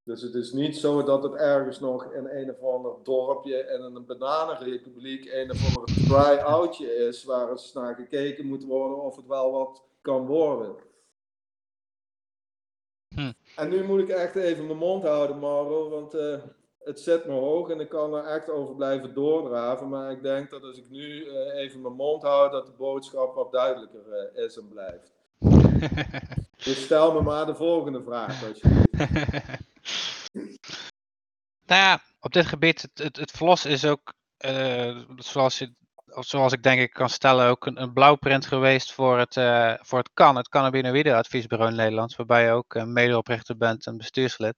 [0.04, 3.82] Dus het is niet zo dat het ergens nog in een of ander dorpje in
[3.82, 9.26] een bananenrepubliek een of ander try-outje is, waar eens naar gekeken moet worden of het
[9.26, 10.76] wel wat kan worden.
[13.14, 13.32] Hm.
[13.56, 16.42] En nu moet ik echt even mijn mond houden, Mauro, want uh,
[16.78, 19.88] het zit me hoog en ik kan er echt over blijven doordraven.
[19.88, 23.34] Maar ik denk dat als ik nu uh, even mijn mond houd, dat de boodschap
[23.34, 25.12] wat duidelijker uh, is en blijft.
[26.64, 29.70] dus stel me maar de volgende vraag, alsjeblieft.
[31.66, 34.12] Nou ja, op dit gebied, het, het, het verlos is ook,
[34.46, 35.74] uh, zoals, je,
[36.06, 39.98] zoals ik denk ik kan stellen, ook een, een blauwprint geweest voor het, uh, voor
[39.98, 44.54] het CAN, het Cannabinoïde Adviesbureau in Nederland, waarbij je ook uh, medeoprichter bent en bestuurslid.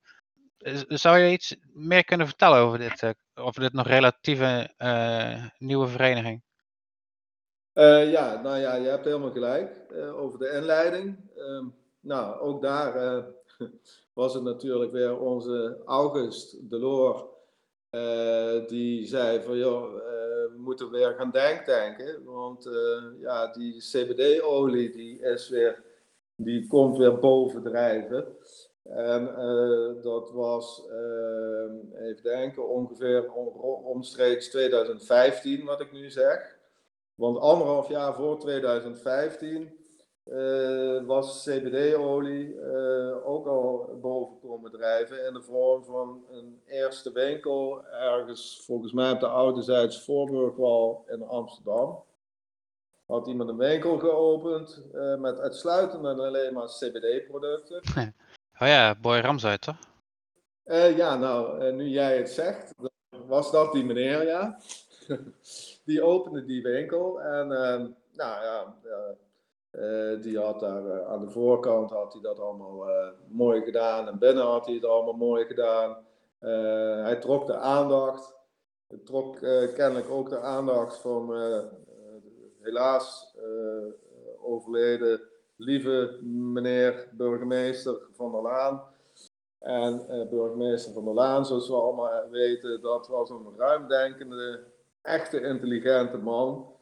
[0.88, 4.74] Zou je iets meer kunnen vertellen over dit, over dit nog relatieve
[5.58, 6.42] nieuwe vereniging?
[8.10, 11.16] ja, nou ja, je hebt helemaal gelijk over de inleiding.
[11.36, 11.66] Ehm,
[12.00, 12.92] nou, ook daar
[14.14, 17.22] was het natuurlijk weer onze August Delors.
[17.90, 22.24] Uh, die zei van joh, uh, we moeten weer gaan denktanken.
[22.24, 25.82] Want uh, ja, die CBD-olie die is weer,
[26.36, 28.26] die komt weer bovendrijven.
[28.82, 29.24] En
[30.02, 30.82] dat was,
[31.94, 33.32] even denken, ongeveer
[33.84, 36.58] omstreeks 2015 wat ik nu zeg.
[37.14, 39.83] Want anderhalf jaar voor 2015
[40.32, 47.12] uh, was CBD-olie uh, ook al boven komen drijven in de vorm van een eerste
[47.12, 52.02] winkel ergens volgens mij op de oude Zijds Voorburgwal in Amsterdam.
[53.06, 57.80] Had iemand een winkel geopend uh, met uitsluitend en alleen maar CBD-producten.
[58.58, 59.76] Oh ja, Boy Ramsay toch?
[60.96, 62.74] ja, nou, nu jij het zegt,
[63.26, 64.58] was dat die meneer, ja.
[65.84, 68.74] die opende die winkel en nou ja
[69.78, 74.08] uh, die had daar uh, aan de voorkant had hij dat allemaal uh, mooi gedaan
[74.08, 75.96] en binnen had hij het allemaal mooi gedaan.
[77.04, 78.34] hij trok de aandacht.
[78.86, 79.38] Hij trok
[79.74, 81.34] kennelijk ook de aandacht van
[82.60, 83.36] helaas
[84.42, 85.20] overleden
[85.56, 88.82] lieve meneer burgemeester van der Laan.
[89.58, 94.64] En burgemeester van der Laan, zoals we allemaal weten, dat was een ruimdenkende,
[95.02, 96.73] echte intelligente man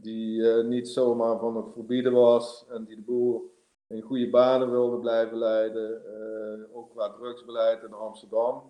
[0.00, 4.70] die uh, niet zomaar van het verbieden was en die de boel in goede banen
[4.70, 8.62] wilde blijven leiden, uh, ook qua drugsbeleid in Amsterdam.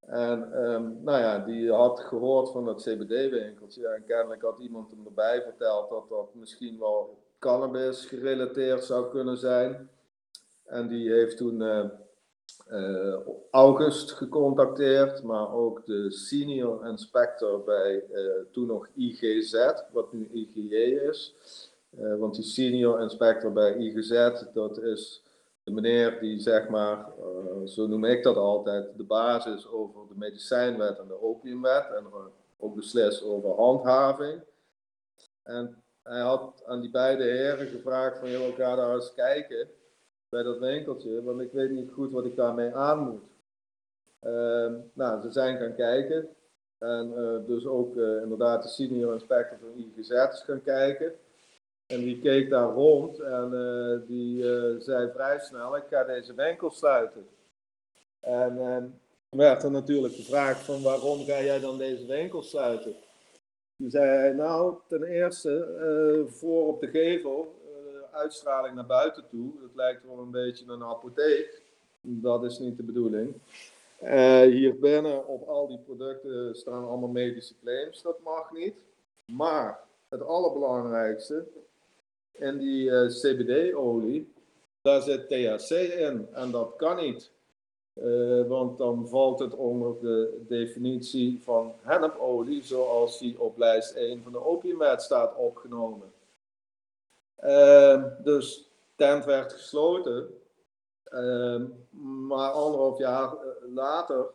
[0.00, 5.06] En um, nou ja, die had gehoord van dat CBD-winkeltje en kennelijk had iemand hem
[5.06, 9.90] erbij verteld dat dat misschien wel cannabis gerelateerd zou kunnen zijn.
[10.64, 11.62] En die heeft toen
[12.70, 13.16] uh,
[13.50, 20.74] August gecontacteerd, maar ook de senior inspector bij uh, toen nog IGZ, wat nu IGJ
[21.08, 21.34] is.
[22.00, 25.22] Uh, want die senior inspector bij IGZ, dat is
[25.64, 27.06] de meneer die zeg maar,
[27.64, 32.04] zo noem ik dat altijd, de basis over de medicijnwet en de opiumwet en
[32.58, 34.40] ook beslist over handhaving.
[35.42, 39.68] En hij had aan die beide heren gevraagd van, joh, ga daar eens kijken
[40.28, 43.22] bij dat winkeltje, want ik weet niet goed wat ik daarmee aan moet.
[44.22, 46.28] Uh, nou, ze zijn gaan kijken.
[46.78, 51.12] En uh, dus ook uh, inderdaad de senior inspector van IGZ is gaan kijken.
[51.86, 54.42] En die keek daar rond en uh, die
[54.80, 57.26] zei vrij snel, ik ga deze winkel sluiten.
[58.20, 58.86] En ehm,
[59.28, 62.94] toen werd er natuurlijk gevraagd van waarom ga jij dan deze winkel sluiten?
[63.76, 67.57] Toen zei hij, nou, ten eerste, voor op de gevel,
[68.12, 69.52] uitstraling naar buiten toe.
[69.60, 71.62] Dat lijkt wel een beetje een apotheek.
[72.00, 73.34] Dat is niet de bedoeling.
[74.02, 78.02] Uh, hier binnen op al die producten staan allemaal medische claims.
[78.02, 78.74] Dat mag niet.
[79.26, 81.46] Maar het allerbelangrijkste,
[82.32, 84.32] in die uh, CBD-olie,
[84.82, 86.28] daar zit THC in.
[86.32, 87.30] En dat kan niet.
[87.94, 94.22] Uh, want dan valt het onder de definitie van hennepolie, zoals die op lijst 1
[94.22, 96.12] van de opiumwet staat opgenomen.
[98.22, 100.28] Dus tent werd gesloten.
[101.04, 101.66] Ehm,
[102.26, 103.38] maar anderhalf jaar eh,
[103.74, 104.30] later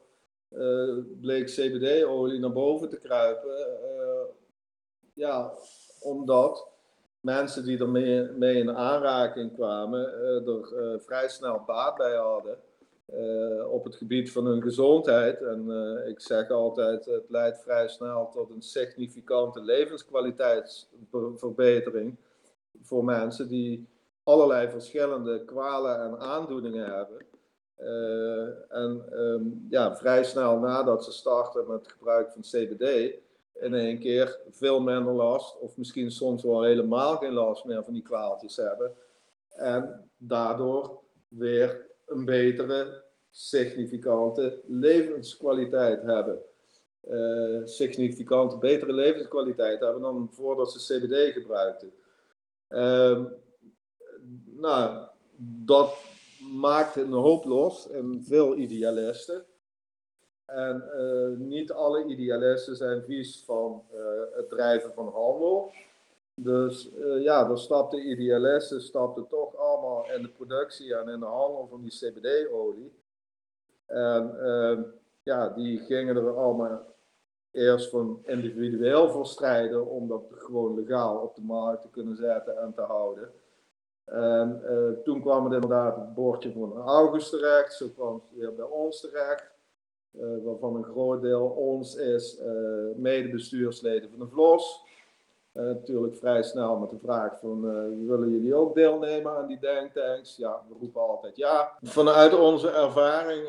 [0.49, 3.59] uh, bleek CBD-olie naar boven te kruipen.
[3.59, 4.23] Uh,
[5.13, 5.53] ja,
[5.99, 6.67] omdat
[7.19, 10.13] mensen die ermee mee in aanraking kwamen,
[10.45, 12.57] er vrij snel baat bij hadden.
[13.69, 15.41] op het gebied van hun gezondheid.
[15.41, 15.69] En
[16.07, 22.17] ik zeg altijd, het leidt vrij snel tot een significante levenskwaliteitsverbetering
[22.83, 23.87] voor mensen die
[24.23, 27.25] allerlei verschillende kwalen en aandoeningen hebben.
[27.79, 33.13] Uh, en um, ja, vrij snel nadat ze starten met het gebruik van CBD,
[33.53, 37.93] in één keer veel minder last, of misschien soms wel helemaal geen last meer van
[37.93, 38.93] die kwaaltjes hebben.
[39.49, 46.41] En daardoor weer een betere, significante levenskwaliteit hebben.
[47.09, 51.93] Uh, significante, betere levenskwaliteit hebben dan voordat ze CBD gebruikten.
[52.73, 53.25] Uh,
[54.45, 55.07] nou,
[55.65, 55.95] dat
[56.51, 59.45] maakt een hoop los en veel idealisten.
[60.45, 63.99] En uh, niet alle idealisten zijn vies van uh,
[64.35, 65.71] het drijven van handel.
[66.41, 71.25] Dus uh, ja, dan stapten idealisten stapten toch allemaal in de productie en in de
[71.25, 72.91] handel van die CBD-olie.
[73.85, 74.83] En ehm,
[75.23, 76.92] ja, die gingen er allemaal
[77.53, 82.57] eerst van individueel voor strijden om dat gewoon legaal op de markt te kunnen zetten
[82.57, 83.31] en te houden.
[84.05, 88.55] En uh, toen kwam het inderdaad het bordje van August terecht, zo kwam het weer
[88.55, 89.51] bij ons terecht,
[90.11, 94.82] uh, waarvan een groot deel ons is uh, medebestuursleden van de VLOS.
[95.53, 97.61] Natuurlijk vrij snel met de vraag van,
[98.07, 100.35] willen jullie ook deelnemen aan die denktanks?
[100.35, 101.77] Ja, we roepen altijd ja.
[101.81, 103.43] Vanuit onze ervaring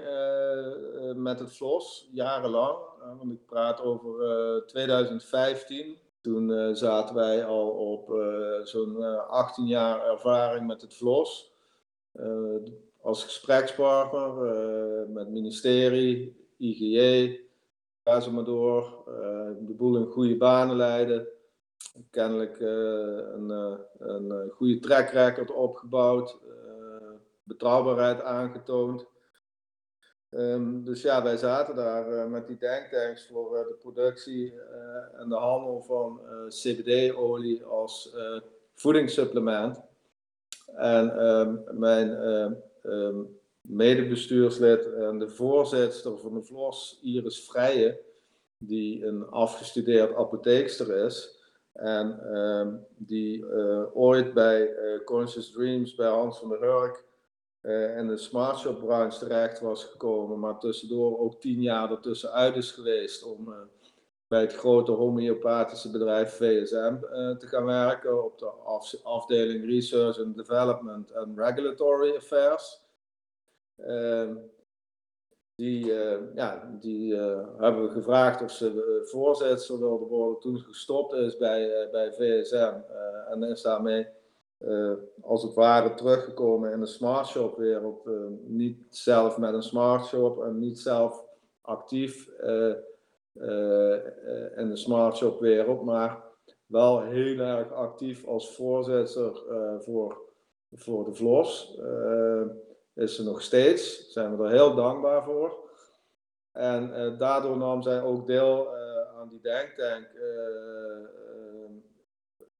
[1.17, 2.79] met het VLOS, jarenlang,
[3.19, 4.13] want ik praat over
[4.67, 8.09] 2015, toen zaten wij al op
[8.65, 11.53] zo'n uh, eh, 18 jaar ervaring met het VLOS.
[13.01, 14.33] als gesprekspartner
[15.09, 17.41] met ministerie, IGJ,
[18.05, 19.03] ga ze maar door.
[19.67, 21.29] de boel in goede banen leiden.
[22.11, 23.51] Kennelijk een,
[23.99, 26.39] een goede track record opgebouwd.
[27.43, 29.07] betrouwbaarheid aangetoond.
[30.31, 34.55] Um, dus ja, wij zaten daar met die denktanks voor de productie
[35.19, 38.15] en de handel van CBD-olie als
[38.75, 39.81] voedingssupplement.
[40.75, 42.09] En um, mijn
[42.83, 48.01] um, medebestuurslid en de voorzitter van de VLOS, Iris Vrije,
[48.59, 51.34] die een afgestudeerd apotheekster is.
[51.75, 53.47] En die
[53.95, 57.05] ooit bij Conscious Dreams bij Hans van der Hurk
[57.63, 62.71] uh, in de smartshop branche terecht was gekomen, maar tussendoor ook tien jaar ertussenuit is
[62.71, 63.55] geweest om
[64.35, 70.19] bij het grote homeopathische bedrijf VSM eh, te gaan werken op de af afdeling Research
[70.19, 72.81] and Development and Regulatory Affairs.
[73.77, 74.37] Ehm,
[75.57, 75.87] die,
[76.35, 77.17] ja, die
[77.57, 82.75] hebben we gevraagd of ze voorzitter wilde worden toen gestopt is bij, bij VSM
[83.31, 84.07] en is daarmee
[85.21, 88.07] als het ware teruggekomen in de smart shop wereld.
[88.07, 91.25] Uh, niet zelf met een smart shop en niet zelf
[91.61, 92.29] actief
[94.57, 96.23] in de smart shop wereld, maar
[96.67, 99.43] wel heel erg actief als voorzitter
[99.79, 100.21] voor,
[100.73, 101.79] voor de VLOS.
[102.95, 105.63] Is ze nog steeds, zijn we er heel dankbaar voor.
[106.53, 108.77] En daardoor nam zij ook deel
[109.17, 110.09] aan die denktank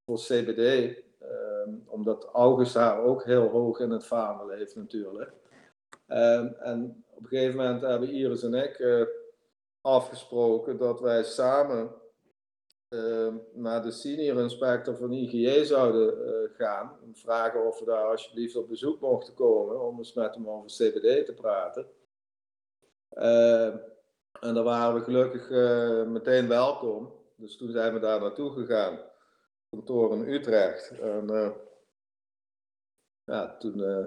[0.05, 0.97] voor CBD.
[1.67, 5.33] Um, omdat August haar ook heel hoog in het vaandel heeft natuurlijk.
[6.09, 9.07] Um, en op een gegeven moment hebben Iris en ik
[9.81, 11.95] afgesproken dat wij samen
[13.53, 16.97] naar de senior inspector van IGJ zouden uh, gaan.
[17.03, 20.71] En vragen of we daar alsjeblieft op bezoek mochten komen om eens met hem over
[20.71, 21.87] CBD te praten.
[24.41, 27.13] en daar waren we gelukkig eh, meteen welkom.
[27.37, 28.99] Dus toen zijn we daar naartoe gegaan
[29.71, 30.99] kantoor in Utrecht.
[30.99, 31.51] En uh,
[33.25, 34.07] ja, toen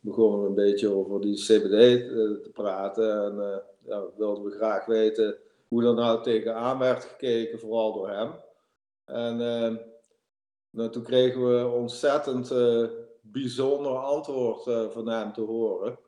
[0.00, 2.08] begonnen we een beetje over die CBD
[2.42, 3.24] te praten.
[3.24, 5.38] En ja, wilden we graag weten
[5.70, 8.32] hoe er nou tegenaan werd gekeken, vooral door hem.
[9.04, 9.36] En
[10.70, 12.54] nou, toen kregen we ontzettend
[13.20, 14.62] bijzonder antwoord
[14.92, 15.98] van hem te horen.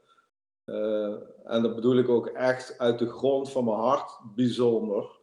[1.45, 5.21] en dat bedoel ik ook echt uit de grond van mijn hart bijzonder.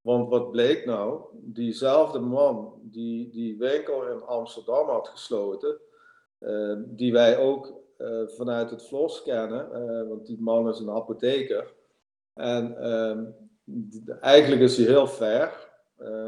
[0.00, 1.22] Want wat bleek nou?
[1.32, 5.80] Diezelfde man die die winkel in Amsterdam had gesloten,
[6.78, 7.72] die wij ook
[8.26, 11.76] vanuit het Vlos kennen, want die man is een apotheker.
[12.34, 13.24] En ehm,
[14.20, 15.68] eigenlijk is hij heel fair.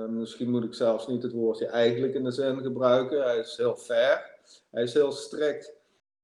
[0.09, 3.23] misschien moet ik zelfs niet het woordje eigenlijk in de zin gebruiken.
[3.23, 4.39] Hij is heel fair.
[4.71, 5.73] Hij is heel strikt.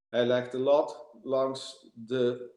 [0.08, 2.50] Hij legt de lat langs de,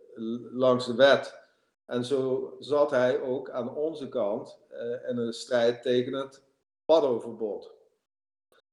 [0.51, 1.37] langs de wet.
[1.85, 6.43] En zo zat hij ook aan onze kant uh, in een strijd tegen het
[6.85, 7.71] paddoverbod.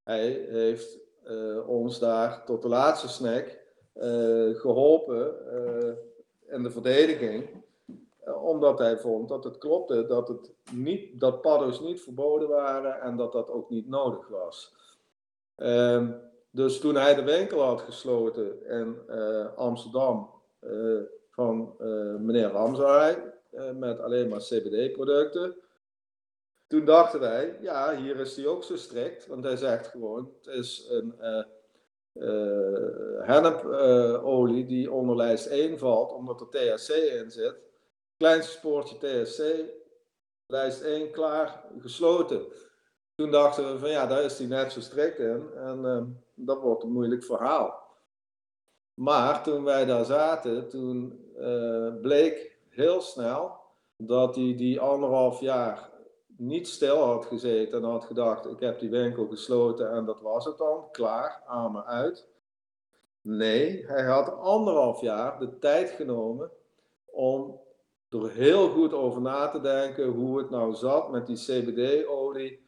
[0.05, 3.65] Hij heeft uh, ons daar tot de laatste snack
[4.55, 5.35] geholpen
[6.49, 7.65] in de verdediging,
[8.43, 13.17] omdat hij vond dat het klopte dat, het niet, dat paddo's niet verboden waren en
[13.17, 14.75] dat dat ook niet nodig was.
[15.57, 16.13] Ehm,
[16.51, 18.97] dus toen hij de winkel had gesloten in
[19.57, 20.31] Amsterdam,
[21.37, 25.57] van uh, meneer Ramsay uh, met alleen maar CBD-producten.
[26.67, 30.55] Toen dachten wij, ja, hier is hij ook zo strikt, want hij zegt gewoon, het
[30.55, 31.15] is een
[33.23, 37.57] hennepolie die onder lijst 1 valt, omdat er THC in zit.
[38.17, 39.65] Kleinste spoortje THC,
[40.47, 42.47] lijst 1 klaar, gesloten.
[43.15, 46.83] Toen dachten we van ja, daar is hij net zo strikt in en dat wordt
[46.83, 47.87] een moeilijk verhaal.
[48.95, 53.57] Maar toen wij daar zaten, toen uh, bleek heel snel
[53.97, 55.91] dat hij die anderhalf jaar
[56.27, 60.45] niet stil had gezeten en had gedacht: ik heb die winkel gesloten en dat was
[60.45, 62.29] het dan, klaar, armen uit.
[63.21, 66.51] Nee, hij had anderhalf jaar de tijd genomen
[67.05, 67.61] om
[68.25, 72.65] er heel goed over na te denken hoe het nou zat met die CBD-olie.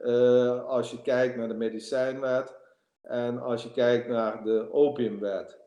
[0.00, 2.54] Uh, als je kijkt naar de medicijnwet
[3.02, 5.58] en als je kijkt naar de opiumwet.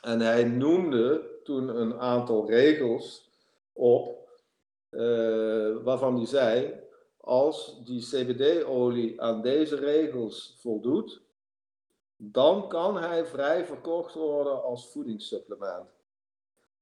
[0.00, 3.30] En hij noemde toen een aantal regels
[3.72, 4.28] op,
[4.90, 6.80] uh, waarvan hij zei,
[7.16, 11.22] als die CBD-olie aan deze regels voldoet,
[12.16, 15.95] dan kan hij vrij verkocht worden als voedingssupplement.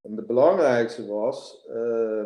[0.04, 2.24] En het belangrijkste was uh,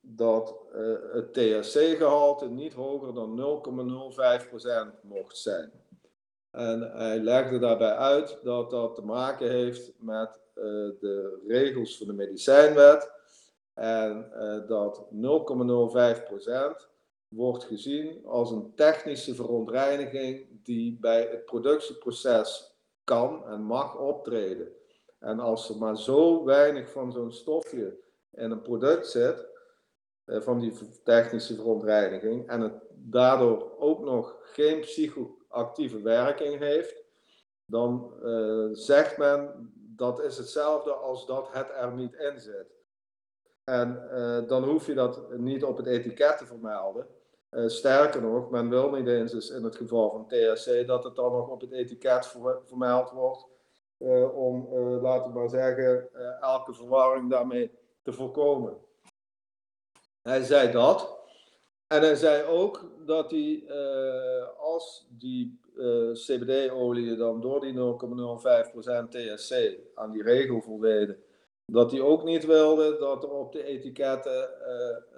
[0.00, 3.62] dat uh, het THC-gehalte niet hoger dan
[4.94, 5.72] 0,05% mocht zijn.
[6.50, 10.64] En hij legde daarbij uit dat dat te maken heeft met uh,
[11.00, 13.10] de regels van de medicijnwet.
[13.74, 14.30] En
[14.66, 15.06] dat
[16.82, 16.88] 0,05%
[17.28, 22.74] wordt gezien als een technische verontreiniging die bij het productieproces
[23.04, 24.79] kan en mag optreden.
[25.20, 27.98] En als er maar zo weinig van zo'n stofje
[28.30, 29.48] in een product zit,
[30.26, 30.72] uh, van die
[31.04, 37.04] technische verontreiniging, en het daardoor ook nog geen psycho actieve werking heeft,
[37.64, 42.78] dan uh, zegt men dat is hetzelfde als dat het er niet in zit.
[43.64, 47.06] En uh, dan hoef je dat niet op het etiket te vermelden.
[47.66, 51.32] Sterker nog, men wil niet eens dus in het geval van THC dat het dan
[51.32, 53.46] nog op het etiket ver vermeld wordt.
[54.34, 54.68] Om,
[55.02, 56.08] laten we maar zeggen,
[56.40, 57.70] elke verwarring daarmee
[58.02, 58.76] te voorkomen.
[60.22, 61.18] Hij zei dat.
[61.86, 63.64] En hij zei ook dat hij,
[64.58, 65.60] als die
[66.12, 67.78] CBD-olie dan door die 0,05%
[69.08, 71.22] THC aan die regel voldeden,
[71.66, 74.50] dat hij ook niet wilde dat er op de etiketten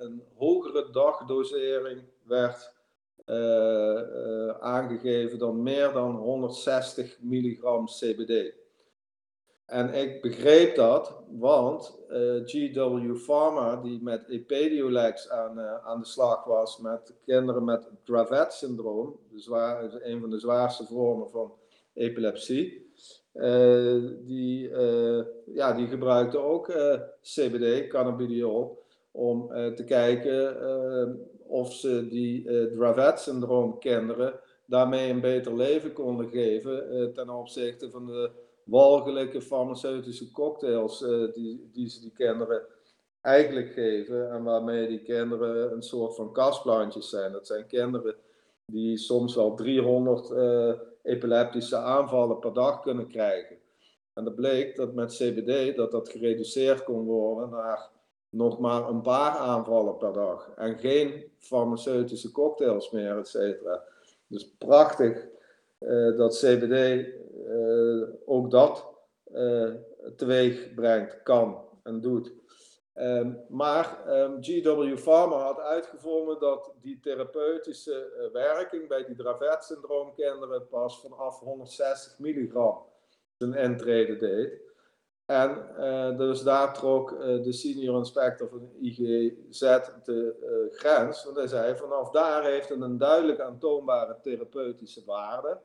[0.03, 2.74] een hogere dagdosering werd
[4.61, 8.61] aangegeven dan meer dan 160 milligram CBD.
[9.66, 16.06] En ik begreep dat, want eh, GW Pharma, die met Epidiolex aan, uh, aan de
[16.06, 19.16] slag was met kinderen met Dravet-syndroom,
[20.02, 21.52] een van de zwaarste vormen van
[21.94, 22.90] epilepsie,
[23.34, 24.70] uh, die,
[25.52, 26.72] ja, die gebruikte ook
[27.20, 30.56] CBD, cannabidiol, om te kijken
[31.46, 38.30] of ze die Dravet-syndroom kinderen daarmee een beter leven konden geven ten opzichte van de
[38.64, 42.62] walgelijke farmaceutische cocktails uh, die, die ze die kinderen
[43.20, 47.32] eigenlijk geven en waarmee die kinderen een soort van kastplantjes zijn.
[47.32, 48.14] Dat zijn kinderen
[48.66, 53.56] die soms wel 300 uh, eh, epileptische aanvallen per dag kunnen krijgen.
[54.14, 57.90] En dat bleek dat met CBD dat dat gereduceerd kon worden naar
[58.28, 60.50] nog maar een paar aanvallen per dag.
[60.56, 63.82] En geen farmaceutische cocktails meer, et cetera.
[64.26, 65.26] Dus prachtig
[65.85, 67.07] uh, dat CBD
[67.47, 68.91] uh, ook dat
[69.35, 69.70] uh,
[70.16, 72.33] teweeg brengt, kan en doet.
[72.93, 81.01] Ehm, maar ehm, GW Pharma had uitgevonden dat die therapeutische werking bij die Dravet-syndroomkinderen pas
[81.01, 82.78] vanaf 160 milligram
[83.39, 84.61] zijn intrede deed.
[85.26, 85.66] En
[86.16, 89.61] dus daar trok de senior inspector van IGZ
[90.05, 91.24] de grens.
[91.24, 95.61] Want hij zei, vanaf daar heeft het een duidelijk aantoonbare therapeutische waarde.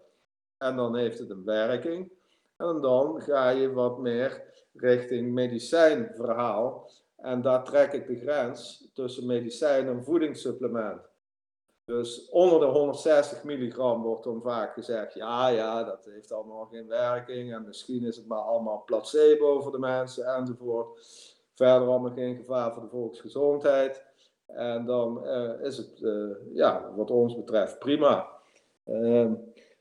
[0.58, 2.12] En dan heeft het een werking.
[2.58, 4.44] En dan ga je wat meer
[4.74, 6.90] richting medicijnverhaal.
[7.16, 11.02] En daar trek ik de grens tussen medicijn en voedingssupplement.
[11.86, 16.88] Dus onder de 160 milligram wordt dan vaak gezegd, ja, ja, dat heeft allemaal geen
[16.88, 21.00] werking en misschien is het maar allemaal placebo voor de mensen enzovoort.
[21.54, 24.06] Verder allemaal geen gevaar voor de volksgezondheid.
[24.46, 28.28] En dan uh, is het, uh, ja, wat ons betreft, prima.
[28.86, 29.32] Uh,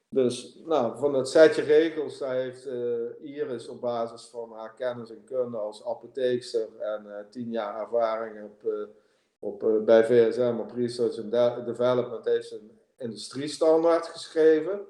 [0.09, 5.11] dus nou, van het setje regels, daar heeft uh, Iris op basis van haar kennis
[5.11, 8.86] en kunde als apotheekster en uh, tien jaar ervaring op, uh,
[9.38, 11.14] op, bij VSM op Research
[11.64, 14.86] Development heeft een industriestandaard geschreven.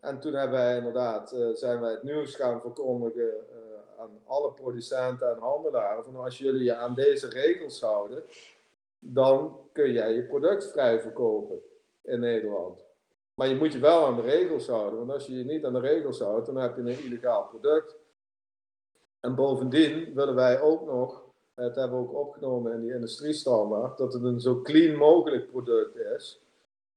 [0.00, 3.32] en toen hebben wij inderdaad, zijn wij het nieuws gaan verkondigen
[3.98, 6.04] aan alle producenten en handelaren.
[6.04, 8.22] Van als jullie je aan deze regels houden,
[8.98, 11.62] dan kun jij je product vrij verkopen
[12.02, 12.83] in Nederland.
[13.34, 15.72] Maar je moet je wel aan de regels houden, want als je je niet aan
[15.72, 17.96] de regels houdt, dan heb je een illegaal product.
[19.20, 21.24] En bovendien willen wij ook nog,
[21.54, 25.96] het hebben we ook opgenomen in die industriestandaard, dat het een zo clean mogelijk product
[25.96, 26.42] is.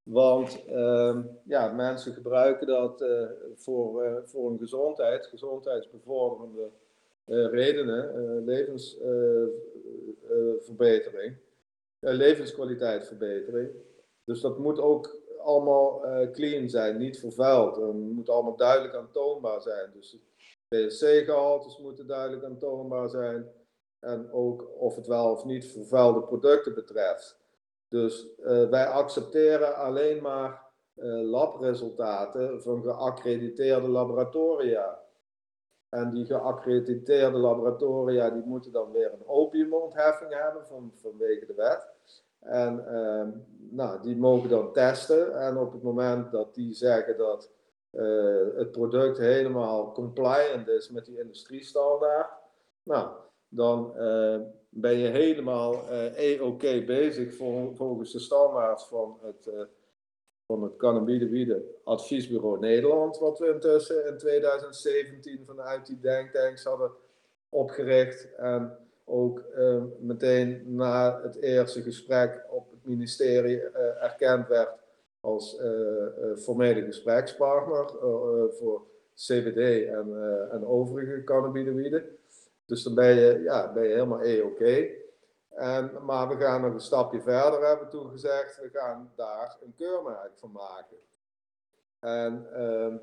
[0.03, 6.69] Want uh, ja, mensen gebruiken dat uh, voor, uh, voor hun gezondheid, gezondheidsbevorderende
[7.25, 11.35] uh, redenen, levensverbetering,
[11.99, 13.69] levenskwaliteitsverbetering.
[14.23, 15.16] Dus dat moet ook
[15.47, 17.75] allemaal uh, clean zijn, niet vervuild.
[17.75, 19.91] Het moet allemaal duidelijk aantoonbaar zijn.
[19.93, 20.17] Dus
[20.67, 23.51] PSC-gehaltes moeten duidelijk aantoonbaar zijn.
[23.99, 27.37] En ook of het wel of niet vervuilde producten betreft.
[27.87, 30.65] Dus uh, wij accepteren alleen maar
[31.21, 34.99] labresultaten van geaccrediteerde laboratoria.
[35.89, 41.87] En die geaccrediteerde laboratoria die moeten dan weer een opiumontheffing hebben van, vanwege de wet.
[42.39, 43.27] En uh,
[43.69, 45.39] nou, die mogen dan testen.
[45.39, 47.51] En op het moment dat die zeggen dat
[47.91, 52.31] uh, het product helemaal compliant is met die industriestandaard,
[52.83, 53.09] nou,
[53.47, 59.67] dan uh, ben je helemaal EOK e bezig vol, volgens de standaard van het,
[60.45, 66.91] van het Adviesbureau Nederland, wat we intussen in 2017 vanuit die denktanks hadden
[67.49, 68.35] opgericht.
[68.35, 74.69] En ook uh, meteen na het eerste gesprek op het ministerie uh, erkend werd
[75.19, 75.61] als
[76.37, 77.89] formele gesprekspartner
[78.57, 78.81] voor
[79.15, 80.07] CBD en,
[80.51, 82.17] en overige cannabinoïden.
[82.65, 84.87] Dus dan ben je, ja, ben je helemaal E-oké.
[85.49, 88.61] En, maar we gaan nog een stapje verder, hebben toen gezegd.
[88.61, 90.97] We gaan daar een keurmerk van maken.
[91.99, 92.97] En ehm,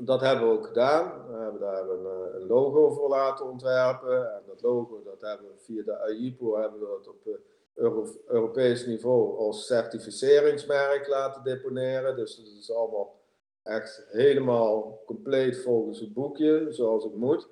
[0.00, 1.26] dat hebben we ook gedaan.
[1.28, 4.34] We hebben daar een, eh, een, logo voor laten ontwerpen.
[4.34, 7.40] En dat logo dat hebben we via de AIPO hebben we dat op
[7.74, 12.16] Euro Europees niveau als certificeringsmerk laten deponeren.
[12.16, 13.20] Dus dat is allemaal
[13.62, 17.48] echt helemaal compleet volgens het boekje, zoals het moet.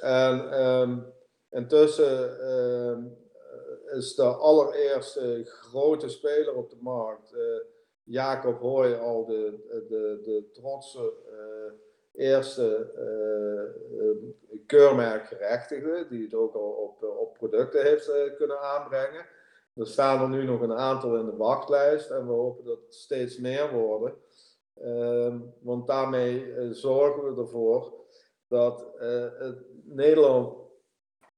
[0.00, 1.12] En um,
[1.50, 3.16] intussen um,
[3.92, 7.34] is de allereerste grote speler op de markt.
[8.04, 11.72] Jacob Hooy al de, de, de trotse uh,
[12.26, 14.12] eerste uh,
[14.66, 19.26] keurmerkgerechtigde, die het ook al op, op producten heeft kunnen aanbrengen.
[19.74, 22.94] Er staan er nu nog een aantal in de wachtlijst en we hopen dat het
[22.94, 24.14] steeds meer worden.
[24.74, 27.94] Ehm, want daarmee zorgen we ervoor
[28.48, 28.86] dat
[29.84, 30.54] Nederland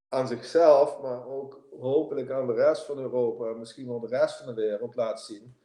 [0.08, 4.36] aan zichzelf, maar ook hopelijk aan de rest van Europa en misschien wel de rest
[4.36, 5.56] van de wereld laat zien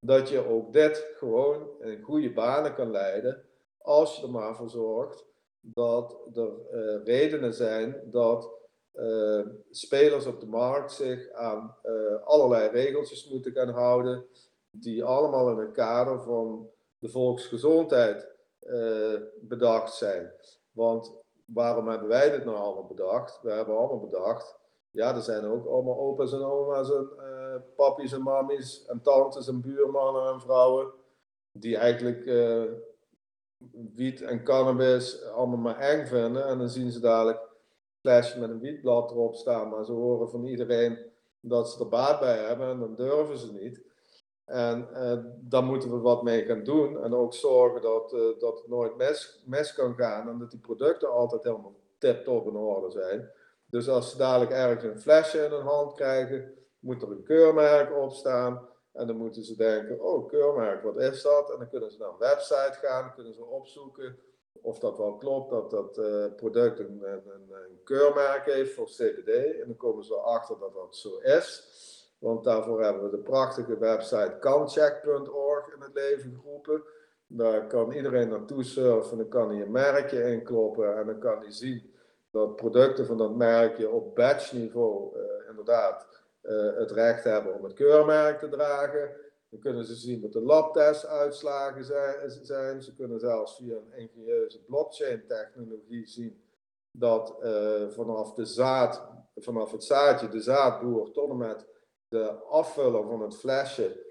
[0.00, 3.44] dat je ook dit gewoon in goede banen kan leiden
[3.78, 5.26] als je er maar voor zorgt
[5.60, 8.50] dat er uh, redenen zijn dat
[8.94, 14.24] uh, spelers op de markt zich aan uh, allerlei regeltjes moeten gaan houden,
[14.70, 18.34] die allemaal in het kader van de volksgezondheid
[19.40, 20.32] bedacht zijn.
[20.72, 21.14] Want
[21.44, 23.40] waarom hebben wij dit nou allemaal bedacht?
[23.42, 24.55] We hebben allemaal bedacht
[24.96, 27.08] ja, er zijn ook allemaal opa's en oma's en
[27.78, 30.92] uh, en mammies en tantes en buurmannen en vrouwen
[31.52, 32.62] die eigenlijk uh,
[33.94, 36.46] wiet en cannabis allemaal maar eng vinden.
[36.46, 37.40] En dan zien ze dadelijk
[38.00, 40.98] flesje met een wietblad erop staan, maar ze horen van iedereen
[41.40, 43.84] dat ze er baat bij hebben en dan durven ze niet.
[44.44, 48.68] En uh, daar moeten we wat mee gaan doen en ook zorgen dat, dat het
[48.68, 53.30] nooit mis, mis kan gaan en dat die producten altijd helemaal tip-top in orde zijn.
[53.66, 57.96] Dus als ze dadelijk ergens een flesje in hun hand krijgen, moet er een keurmerk
[57.96, 58.68] op staan.
[58.92, 61.52] En dan moeten ze denken, oh keurmerk, wat is dat?
[61.52, 64.18] En dan kunnen ze naar een website gaan, kunnen ze opzoeken
[64.62, 69.60] of dat wel klopt dat dat uh, product een, een, een, keurmerk heeft voor CBD.
[69.60, 71.74] En dan komen ze erachter dat dat zo is.
[72.18, 76.82] Want daarvoor hebben we de prachtige website kancheck.org in het leven geroepen.
[77.26, 81.50] Daar kan iedereen naartoe surfen, dan kan hij een merkje inkloppen en dan kan hij
[81.50, 81.94] zien
[82.36, 86.06] dat producten van dat merkje op batch niveau uh, inderdaad
[86.42, 89.10] uh, het recht hebben om het keurmerk te dragen.
[89.48, 92.82] Dan kunnen ze zien wat de labtestuitslagen zijn, zijn.
[92.82, 96.42] Ze kunnen zelfs via een ingenieuze blockchain technologie zien
[96.90, 101.66] dat uh, vanaf, de zaad, vanaf het zaadje, de zaadboer, tot en met
[102.08, 104.04] de afvuller van het flesje,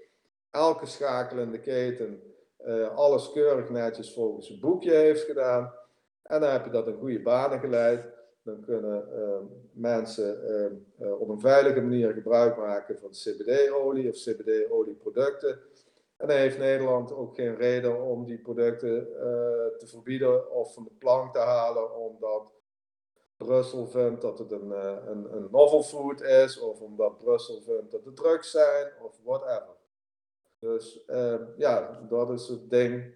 [0.50, 2.22] elke schakel in de keten,
[2.66, 5.72] uh, alles keurig netjes volgens het boekje heeft gedaan.
[6.22, 8.15] En dan heb je dat in goede banen geleid.
[8.46, 9.38] Dan kunnen uh,
[9.72, 10.40] mensen
[10.98, 15.58] uh, op een veilige manier gebruik maken van CBD-olie of CBD-olieproducten.
[16.16, 19.20] En dan heeft Nederland ook geen reden om die producten uh,
[19.78, 22.52] te verbieden of van de plank te halen, omdat
[23.36, 24.70] Brussel vindt dat het een,
[25.10, 29.74] een, een novel food is, of omdat Brussel vindt dat het drugs zijn, of whatever.
[30.58, 31.04] Dus
[31.56, 33.14] ja, dat is het ding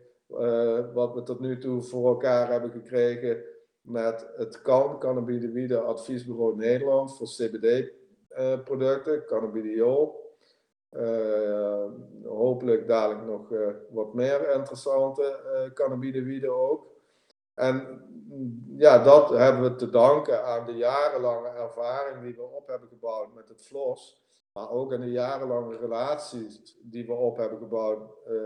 [0.92, 3.44] wat we tot nu toe voor elkaar hebben gekregen
[3.90, 4.62] met het
[4.98, 10.28] Cannabinoïde Adviesbureau Nederland voor CBD-producten, uh, cannabidiol.
[10.92, 11.84] Uh,
[12.24, 16.86] hopelijk dadelijk nog uh, wat meer interessante uh, cannabinoïden ook.
[17.54, 18.02] En
[18.76, 23.34] ja, dat hebben we te danken aan de jarenlange ervaring die we op hebben gebouwd
[23.34, 24.22] met het FLOS.
[24.52, 28.00] Maar ook aan de jarenlange relaties die we op hebben gebouwd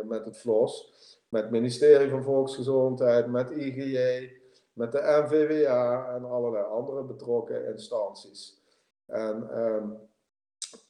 [0.05, 0.93] met het FLOS.
[1.29, 4.31] Met het ministerie van Volksgezondheid, met IGJ,
[4.75, 8.63] met de NVWA en allerlei andere betrokken instanties.
[9.07, 9.99] En um,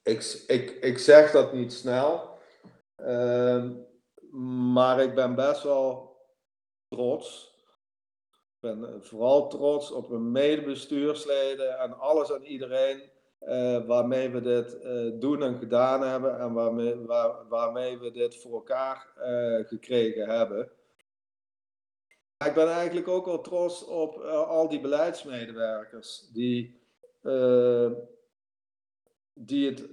[0.03, 2.39] ik, ik, zeg dat niet snel,
[2.97, 3.87] um,
[4.73, 6.17] maar ik ben best wel
[6.89, 7.53] trots.
[8.61, 14.77] Ik ben vooral trots op mijn medebestuursleden en alles en iedereen uh, waarmee we dit
[14.83, 20.29] uh, doen en gedaan hebben en waarmee, waar, waarmee we dit voor elkaar uh, gekregen
[20.29, 20.71] hebben.
[22.39, 26.81] Ik ben eigenlijk ook wel trots op uh, al die beleidsmedewerkers die,
[27.23, 27.91] uh,
[29.33, 29.89] die het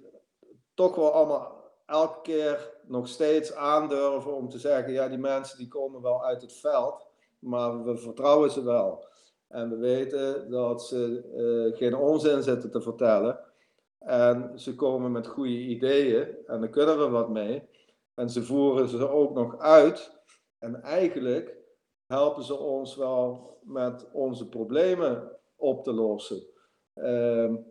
[0.73, 5.67] toch wel allemaal elke keer nog steeds aandurven om te zeggen, ja die mensen die
[5.67, 7.07] komen wel uit het veld,
[7.39, 9.05] maar we vertrouwen ze wel.
[9.47, 13.39] En we weten dat ze uh, geen onzin zitten te vertellen.
[13.99, 17.69] En ze komen met goede ideeën en daar kunnen we wat mee.
[18.13, 20.11] En ze voeren ze ook nog uit.
[20.59, 21.60] En eigenlijk
[22.11, 26.43] helpen ze ons wel met onze problemen op te lossen.
[26.95, 27.65] Um,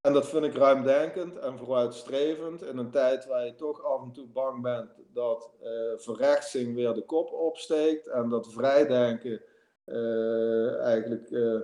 [0.00, 4.12] en dat vind ik ruimdenkend en vooruitstrevend in een tijd waar je toch af en
[4.12, 9.42] toe bang bent dat uh, verrechtsing weer de kop opsteekt en dat vrijdenken
[9.86, 11.60] uh, eigenlijk uh,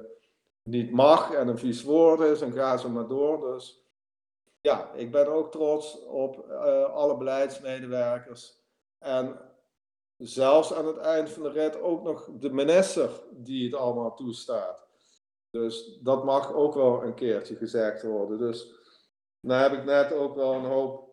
[0.62, 3.52] niet mag en een vies woord is en ga zo maar door.
[3.52, 3.86] Dus
[4.60, 6.50] ja, ik ben ook trots op
[6.92, 8.60] alle beleidsmedewerkers
[8.98, 9.47] en
[10.18, 14.86] zelfs aan het eind van de rit ook nog de minister die het allemaal toestaat.
[15.50, 18.38] Dus dat mag ook wel een keertje gezegd worden.
[18.38, 18.72] Dus
[19.40, 21.08] nou heb ik net ook wel een hoop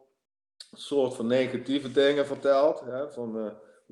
[0.72, 2.80] soort van negatieve dingen verteld.
[2.80, 3.52] Hè, van, uh,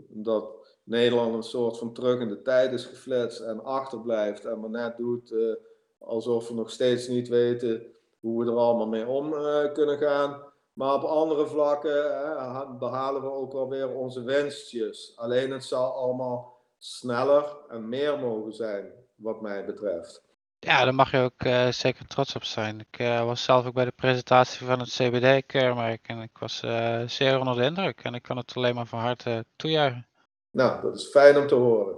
[0.09, 4.69] dat Nederland een soort van terug in de tijd is geflitst en achterblijft en maar
[4.69, 5.55] net doet uh,
[5.97, 7.85] alsof we nog steeds niet weten
[8.19, 10.52] hoe we er allemaal mee om uh, kunnen gaan.
[10.73, 15.13] Maar op andere vlakken hè, behalen we ook wel weer onze winstjes.
[15.15, 20.21] Alleen het zal allemaal sneller en meer mogen zijn, wat mij betreft.
[20.59, 22.79] Ja, daar mag je ook uh, zeker trots op zijn.
[22.79, 27.01] Ik uh, was zelf ook bij de presentatie van het CBD-keurmerk en ik was uh,
[27.07, 28.03] zeer onder de indruk.
[28.03, 30.07] En ik kan het alleen maar van harte toejuichen.
[30.51, 31.95] Nou, dat is fijn om te horen.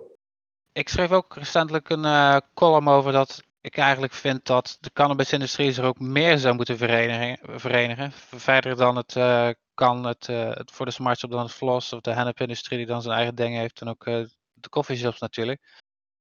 [0.72, 5.83] Ik schreef ook recentelijk een column over dat ik eigenlijk vind dat de cannabisindustrie zich
[5.83, 7.59] ook meer zou moeten verenigen.
[7.59, 8.11] verenigen.
[8.35, 11.93] Verder dan het uh, kan het, uh, het voor de smart shop dan het floss
[11.93, 15.61] of de hennepindustrie die dan zijn eigen dingen heeft en ook uh, de coffeeshops natuurlijk.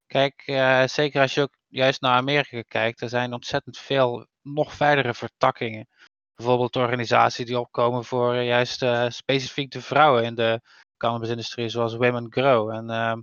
[0.07, 0.43] Kijk,
[0.91, 5.89] zeker als je ook juist naar Amerika kijkt, er zijn ontzettend veel nog verdere vertakkingen.
[6.35, 10.61] Bijvoorbeeld organisaties die opkomen voor juist specifiek de vrouwen in de
[10.97, 12.71] cannabisindustrie, zoals Women Grow.
[12.71, 13.21] En ehm,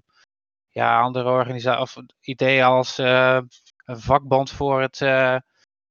[0.70, 2.98] ja, andere organisaties of ideeën als
[3.86, 5.38] een vakbond voor, het, uh,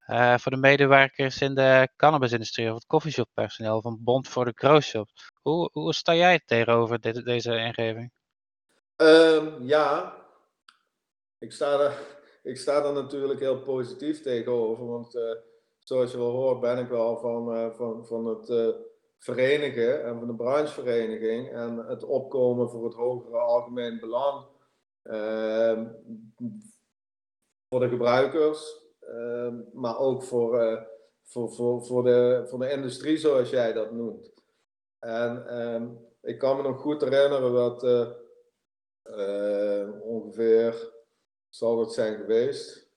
[0.07, 4.53] uh, voor de medewerkers in de cannabisindustrie of het coffeeshoppersoneel of een bond voor de
[4.55, 5.09] growshop.
[5.43, 8.13] Hoe, hoe sta jij tegenover deze ingeving?
[8.97, 10.17] Um, ja,
[11.39, 14.87] ik sta er ik sta er natuurlijk heel positief tegenover.
[14.87, 15.19] Want
[15.79, 18.77] zoals je wel hoort, ben ik wel van, van, van het
[19.21, 24.45] verenigen en van de branchevereniging en het opkomen voor het hogere algemeen belang.
[25.03, 25.87] Ehm,
[27.71, 30.83] voor de gebruikers, ehm, maar ook voor, uh,
[31.23, 34.33] voor, voor, voor, de, voor de industrie, zoals jij dat noemt.
[34.99, 35.89] En ehm,
[36.23, 38.11] ik kan me nog goed herinneren dat uh,
[39.05, 40.93] uh, ongeveer,
[41.49, 42.89] zal het zijn geweest,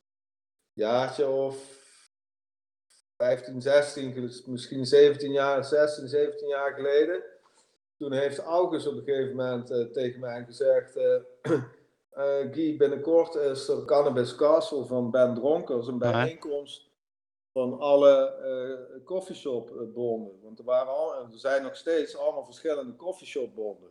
[0.74, 1.82] jaartje of
[3.18, 7.24] 15, 16, misschien 17 jaar, 16, 17 jaar geleden.
[7.98, 11.00] Toen heeft August op een gegeven moment tegen mij gezegd:
[12.18, 16.90] uh, Guy, binnenkort is er Cannabis Castle van Ben Dronkers, een bijeenkomst
[17.52, 18.36] van alle
[18.98, 20.42] uh, coffeeshopbonden.
[20.42, 23.90] Want er, waren al, er zijn nog steeds allemaal verschillende coffeeshopbonden.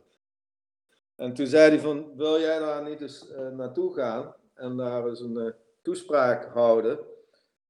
[1.15, 5.19] En toen zei hij van, wil jij daar niet eens naartoe gaan en daar eens
[5.19, 6.99] een toespraak houden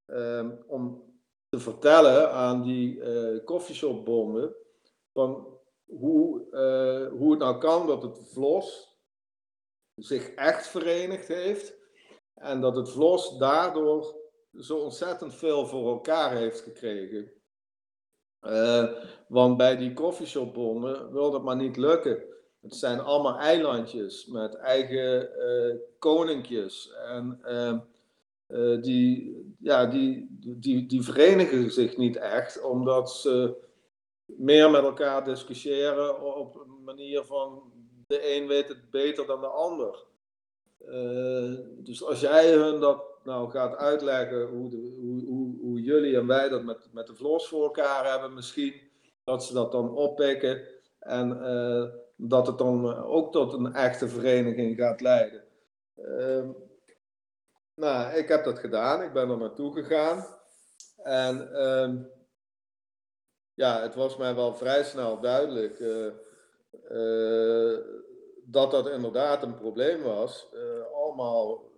[0.05, 1.03] um, om
[1.49, 4.55] te vertellen aan die uh, coffeeshopbonden
[5.13, 5.47] van
[5.85, 6.41] hoe,
[7.17, 8.92] hoe het nou kan dat het VLOS
[9.95, 11.73] zich echt verenigd heeft
[12.33, 14.15] en dat het VLOS daardoor
[14.59, 17.31] zo ontzettend veel voor elkaar heeft gekregen.
[18.41, 18.91] Uh,
[19.27, 22.23] want bij die coffeeshopbonden wil dat maar niet lukken.
[22.61, 25.29] Het zijn allemaal eilandjes met eigen
[25.99, 27.39] koninkjes en
[28.47, 33.55] uh, die, ja, die, die, die verenigen zich niet echt, omdat ze
[34.25, 37.72] meer met elkaar discussiëren op een manier van
[38.13, 40.03] de een weet het beter dan de ander.
[40.85, 46.17] Uh, dus als jij hun dat nou gaat uitleggen, hoe, de, hoe, hoe, hoe, jullie
[46.17, 48.81] en wij dat met, met de vlos voor elkaar hebben, misschien
[49.23, 50.67] dat ze dat dan oppikken
[50.99, 51.85] en uh,
[52.15, 55.43] dat het dan ook tot een echte vereniging gaat leiden.
[55.95, 56.49] Uh,
[57.75, 59.01] nou, ik heb dat gedaan.
[59.01, 60.25] Ik ben er naartoe gegaan.
[61.03, 62.01] En uh,
[63.53, 65.79] ja, het was mij wel vrij snel duidelijk
[66.91, 67.77] uh,
[68.45, 70.47] dat dat inderdaad een probleem was.
[70.53, 71.71] Uh, allemaal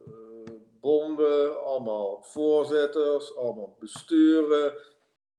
[0.82, 4.74] bonden, allemaal voorzitters, allemaal besturen.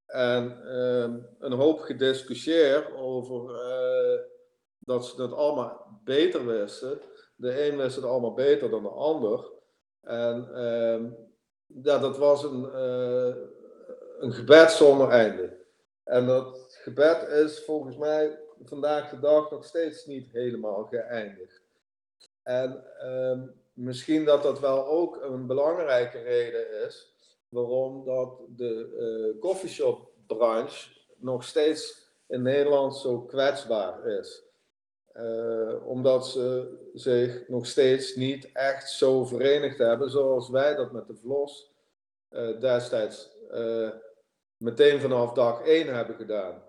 [0.07, 3.61] En ehm, een hoop gediscussieerd over
[4.79, 7.01] dat ze dat allemaal beter wisten.
[7.37, 9.51] De een wist het allemaal beter dan de ander.
[10.03, 11.11] En uh,
[11.83, 12.79] ja, dat was een,
[14.19, 15.57] een gebed zonder einde.
[16.05, 21.61] En dat gebed is volgens mij vandaag de dag nog steeds niet helemaal geëindigd.
[22.43, 23.43] En uh,
[23.73, 27.15] misschien dat dat wel ook een belangrijke reden is
[27.49, 34.45] waarom dat de uh, coffeeshop-branche nog steeds in Nederland zo kwetsbaar is.
[35.15, 41.07] Uh, omdat ze zich nog steeds niet echt zo verenigd hebben zoals wij dat met
[41.07, 41.73] de Vlos
[42.31, 43.35] uh, destijds
[44.57, 46.63] meteen vanaf dag 1 hebben gedaan.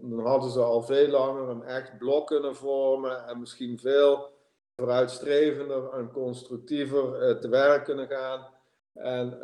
[0.00, 4.30] Dan hadden ze al veel langer een echt blok kunnen vormen en misschien veel
[4.76, 8.46] vooruitstrevender en constructiever te werk kunnen gaan
[8.92, 9.40] en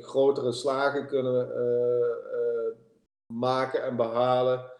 [0.00, 1.48] grotere slagen kunnen
[3.26, 4.70] maken en behalen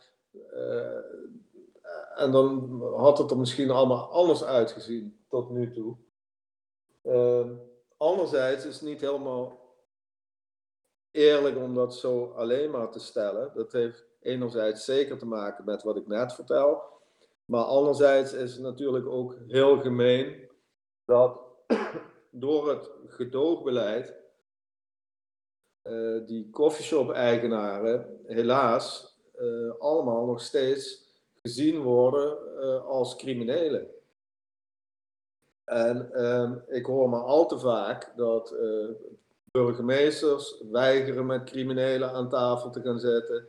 [2.14, 5.96] en dan had het er misschien allemaal anders uitgezien tot nu toe.
[7.96, 9.60] Anderzijds is het niet helemaal
[11.10, 13.50] eerlijk om dat zo alleen maar te stellen.
[13.54, 16.82] Dat heeft enerzijds zeker te maken met wat ik net vertel.
[17.44, 20.48] Maar anderzijds is het natuurlijk ook heel gemeen
[21.04, 21.40] dat
[22.30, 24.14] door het gedoogbeleid
[25.82, 31.10] uh, die coffeeshop-eigenaren helaas uh, allemaal nog steeds
[31.42, 33.86] gezien worden uh, als criminelen.
[35.64, 38.54] En uh, ik hoor maar al te vaak dat
[39.50, 43.46] burgemeesters weigeren met criminelen aan tafel te gaan zitten.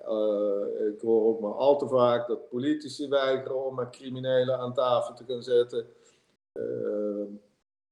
[0.00, 4.74] Eh, ik hoor ook maar al te vaak dat politici weigeren om met criminelen aan
[4.74, 5.86] tafel te gaan zitten.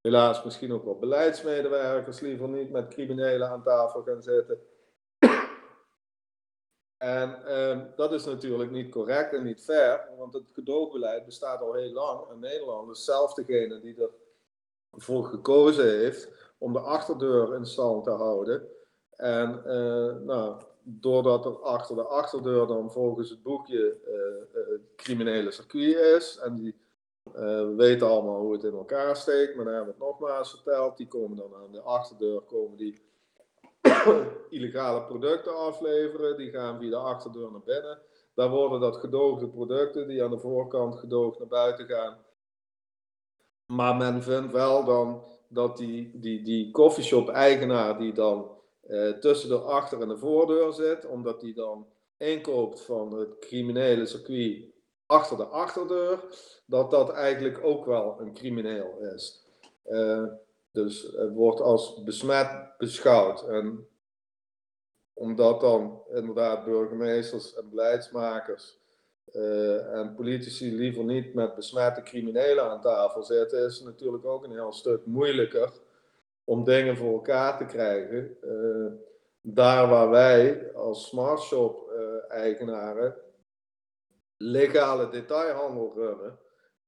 [0.01, 4.59] helaas misschien ook wel beleidsmedewerkers liever niet met criminelen aan tafel gaan zitten.
[6.98, 11.74] En uh, dat is natuurlijk niet correct en niet fair, want het gedoogbeleid bestaat al
[11.74, 12.30] heel lang.
[12.30, 14.09] En Nederland is zelf degene die
[14.90, 18.68] ervoor gekozen heeft om de achterdeur in stand te houden.
[19.10, 25.97] En uh, nou, doordat er achter de achterdeur dan volgens het boekje uh, criminele circuit
[25.97, 26.86] is, en die
[27.77, 31.09] weten allemaal hoe het in elkaar steekt, maar dan hebben we het nogmaals verteld, die
[31.09, 33.09] komen dan aan de achterdeur, komen die
[34.51, 36.36] illegale producten afleveren.
[36.36, 37.98] Die gaan via de achterdeur naar binnen.
[38.35, 42.16] Daar worden dat gedoogde producten die aan de voorkant gedoogd naar buiten gaan.
[43.66, 48.57] Maar men vindt wel dan dat die, die, die coffeeshop-eigenaar die dan eh,
[49.20, 51.86] tussen de achter- en de voordeur zit, omdat die dan
[52.16, 54.65] inkoopt van het criminele circuit
[55.06, 56.24] achter de achterdeur,
[56.66, 59.47] dat dat eigenlijk ook wel een crimineel is.
[59.86, 60.24] Uh,
[60.73, 63.43] dus het wordt als besmet beschouwd.
[63.48, 63.89] En
[65.12, 68.78] omdat dan inderdaad burgemeesters en beleidsmakers
[69.32, 74.44] uh, en politici liever niet met besmette criminelen aan tafel zitten, is het natuurlijk ook
[74.44, 75.73] een heel stuk moeilijker
[76.48, 78.36] om dingen voor elkaar te krijgen.
[78.42, 78.92] Uh,
[79.40, 83.16] daar waar wij als smartshop-eigenaren
[84.36, 86.38] legale detailhandel runnen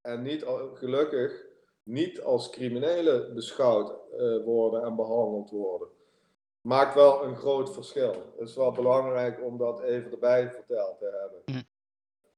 [0.00, 1.46] en niet gelukkig
[1.82, 5.88] niet als criminelen beschouwd uh, worden en behandeld worden.
[6.60, 8.14] Maakt wel een groot verschil.
[8.38, 11.42] Het is wel belangrijk om dat even erbij verteld te hebben.
[11.44, 11.62] Mm.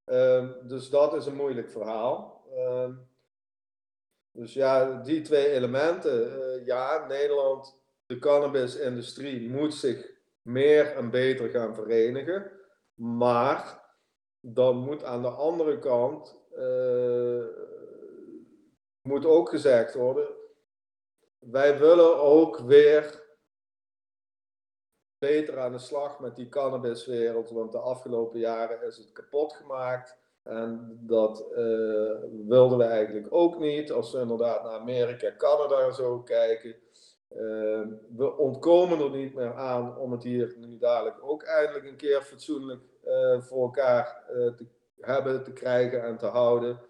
[0.06, 2.44] Uh, dus dat is een moeilijk verhaal.
[2.54, 2.88] Uh,
[4.32, 6.38] dus ja, die twee elementen.
[6.38, 10.10] Uh, ja, Nederland, de cannabisindustrie moet zich
[10.42, 12.50] meer en beter gaan verenigen.
[12.94, 13.80] Maar
[14.40, 17.44] dan moet aan de andere kant uh,
[19.02, 20.28] moet ook gezegd worden,
[21.38, 23.22] wij willen ook weer
[25.18, 30.18] beter aan de slag met die cannabiswereld, want de afgelopen jaren is het kapot gemaakt.
[30.42, 32.12] En dat uh,
[32.46, 33.92] wilden we eigenlijk ook niet.
[33.92, 36.74] Als we inderdaad naar Amerika, Canada en zo kijken.
[37.30, 37.82] Uh,
[38.16, 42.22] we ontkomen er niet meer aan om het hier nu dadelijk ook eindelijk een keer
[42.22, 44.66] fatsoenlijk uh, voor elkaar te
[45.00, 46.80] hebben, te krijgen en te houden.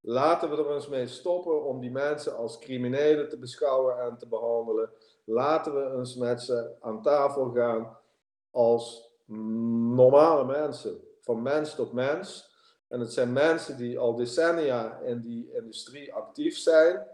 [0.00, 4.28] Laten we er eens mee stoppen om die mensen als criminelen te beschouwen en te
[4.28, 4.90] behandelen.
[5.24, 7.98] Laten we eens met ze aan tafel gaan
[8.50, 9.12] als
[9.94, 12.47] normale mensen, van mens tot mens.
[12.88, 17.06] En het zijn mensen die al decennia in die industrie actief zijn,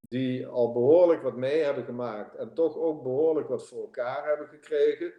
[0.00, 4.46] die al behoorlijk wat mee hebben gemaakt en toch ook behoorlijk wat voor elkaar hebben
[4.46, 5.12] gekregen.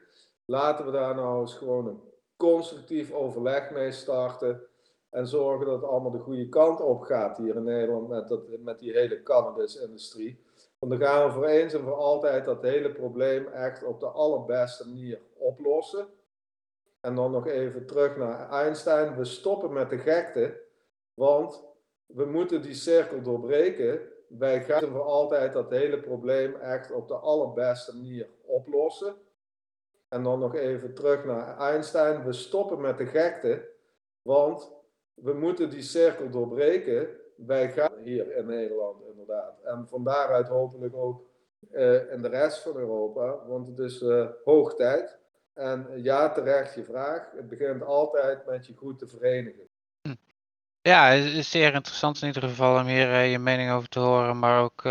[0.45, 2.01] Laten we daar nou eens gewoon een
[2.37, 4.65] constructief overleg mee starten.
[5.09, 8.41] En zorgen dat het allemaal de goede kant op gaat hier in Nederland met, dat,
[8.59, 10.43] met die hele cannabisindustrie.
[10.79, 14.05] Want dan gaan we voor eens en voor altijd dat hele probleem echt op de
[14.07, 16.07] allerbeste manier oplossen.
[17.01, 19.15] En dan nog even terug naar Einstein.
[19.15, 20.61] We stoppen met de gekte,
[21.13, 21.63] want
[22.05, 24.01] we moeten die cirkel doorbreken.
[24.27, 29.15] Wij gaan voor altijd dat hele probleem echt op de allerbeste manier oplossen.
[30.09, 32.23] En dan nog even terug naar Einstein.
[32.23, 33.69] We stoppen met de gekte,
[34.21, 34.71] want
[35.13, 37.07] we moeten die cirkel doorbreken.
[37.35, 39.61] Wij gaan hier in Nederland inderdaad.
[39.63, 41.23] En van daaruit hopelijk ook
[41.71, 45.20] uh, in de rest van Europa, want het is uh, hoog tijd.
[45.53, 47.31] En ja, terecht je vraag.
[47.35, 49.69] Het begint altijd met je goed te verenigen.
[50.83, 53.99] Ja, het is zeer interessant in ieder geval om hier uh, je mening over te
[53.99, 54.81] horen, maar ook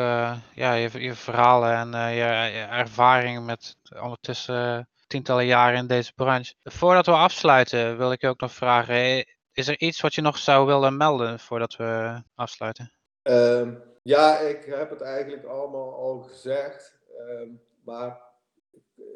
[0.54, 6.54] ja, je, je, verhalen en je, je ervaringen met ondertussen tientallen jaren in deze branche.
[6.62, 10.38] Voordat we afsluiten, wil ik je ook nog vragen: is er iets wat je nog
[10.38, 12.92] zou willen melden voordat we afsluiten?
[13.22, 16.98] Um, ja, ik heb het eigenlijk allemaal al gezegd.
[17.18, 18.20] Um, maar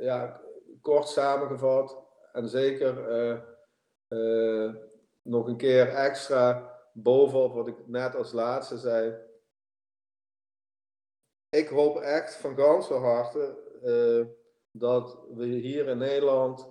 [0.01, 0.41] ja,
[0.85, 2.03] kort samengevat
[2.33, 3.41] en zeker uh,
[4.09, 4.75] uh,
[5.23, 9.15] nog een keer extra bovenop wat ik net als laatste zei.
[11.49, 14.27] Ik hoop echt van ganse harte uh,
[14.71, 16.69] dat we hier in Nederland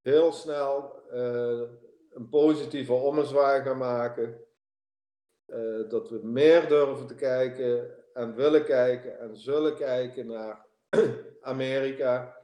[0.00, 0.94] heel snel
[2.10, 4.40] een positieve ommezwaai gaan maken.
[5.88, 10.66] Dat we meer durven te kijken en willen kijken en zullen kijken naar
[11.40, 12.35] Amerika.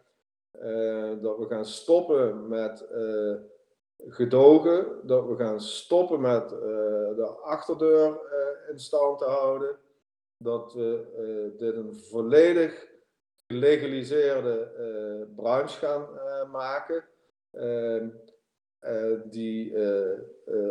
[0.60, 3.34] Uh, dat we gaan stoppen met uh,
[3.98, 5.06] gedogen.
[5.06, 8.20] Dat we gaan stoppen met de achterdeur
[8.70, 9.78] in stand te houden.
[10.36, 12.88] Dat we dit een volledig
[13.46, 14.70] gelegaliseerde
[15.36, 16.08] branche gaan
[16.50, 17.04] maken.
[17.50, 18.08] Ehm,
[19.24, 19.76] die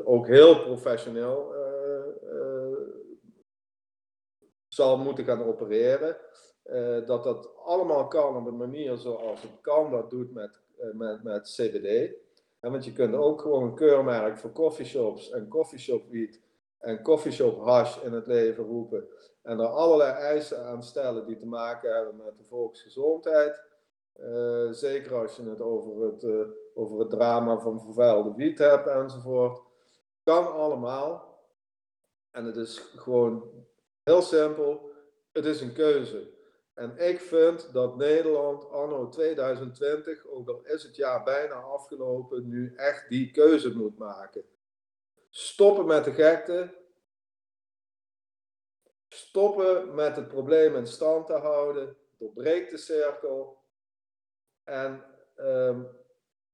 [0.04, 1.54] ook heel professioneel
[4.68, 6.18] zal moeten gaan opereren.
[7.06, 10.60] Dat dat allemaal kan op een manier zoals het kan dat doet met,
[10.94, 12.14] met, met CBD.
[12.60, 16.42] Want je kunt ook gewoon een keurmerk voor coffeeshops en coffeeshop wiet
[16.80, 19.08] en coffeeshop hash in het leven roepen.
[19.42, 23.62] En er allerlei eisen aan stellen die te maken hebben met de volksgezondheid.
[24.20, 26.26] Uh, zeker als je het over het,
[26.74, 29.62] over het drama van vervuilde wiet hebt enzovoort.
[30.24, 31.40] Kan allemaal.
[32.32, 33.44] En het is gewoon
[34.04, 34.90] heel simpel.
[35.32, 36.30] Het is een keuze.
[36.74, 42.74] En ik vind dat Nederland anno 2020, ook al is het jaar bijna afgelopen, nu
[42.76, 44.44] echt die keuze moet maken.
[45.30, 46.80] Stoppen met de gekte.
[49.08, 53.58] stoppen met het probleem in stand te houden, doorbreek de cirkel
[54.64, 55.04] en
[55.36, 55.84] ehm,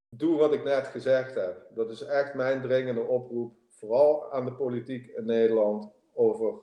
[0.09, 1.67] doe wat ik net gezegd heb.
[1.69, 6.59] Dat is echt mijn dringende oproep, vooral aan de politiek in Nederland, over,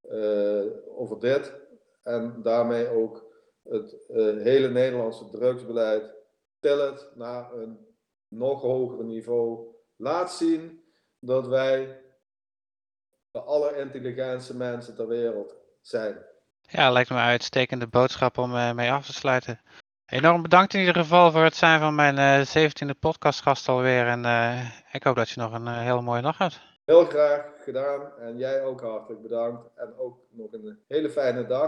[0.00, 0.66] eh,
[0.98, 1.67] over dit.
[2.08, 3.26] En daarmee ook
[3.62, 6.14] het eh, hele Nederlandse drugsbeleid.
[6.60, 7.86] Til het naar een
[8.28, 9.74] nog hoger niveau.
[9.96, 10.84] Laat zien
[11.20, 12.02] dat wij
[13.30, 16.26] de allerintelligentste mensen ter wereld zijn.
[16.60, 19.60] Ja, lijkt me een uitstekende boodschap om eh, mee af te sluiten.
[20.10, 24.06] Enorm bedankt in ieder geval voor het zijn van mijn eh, zeventiende podcastgast alweer.
[24.06, 26.60] En eh, ik hoop dat je nog een eh, hele mooie dag hebt.
[26.84, 29.68] Heel graag gedaan en jij ook hartelijk bedankt.
[29.76, 31.66] En ook nog een hele fijne dag.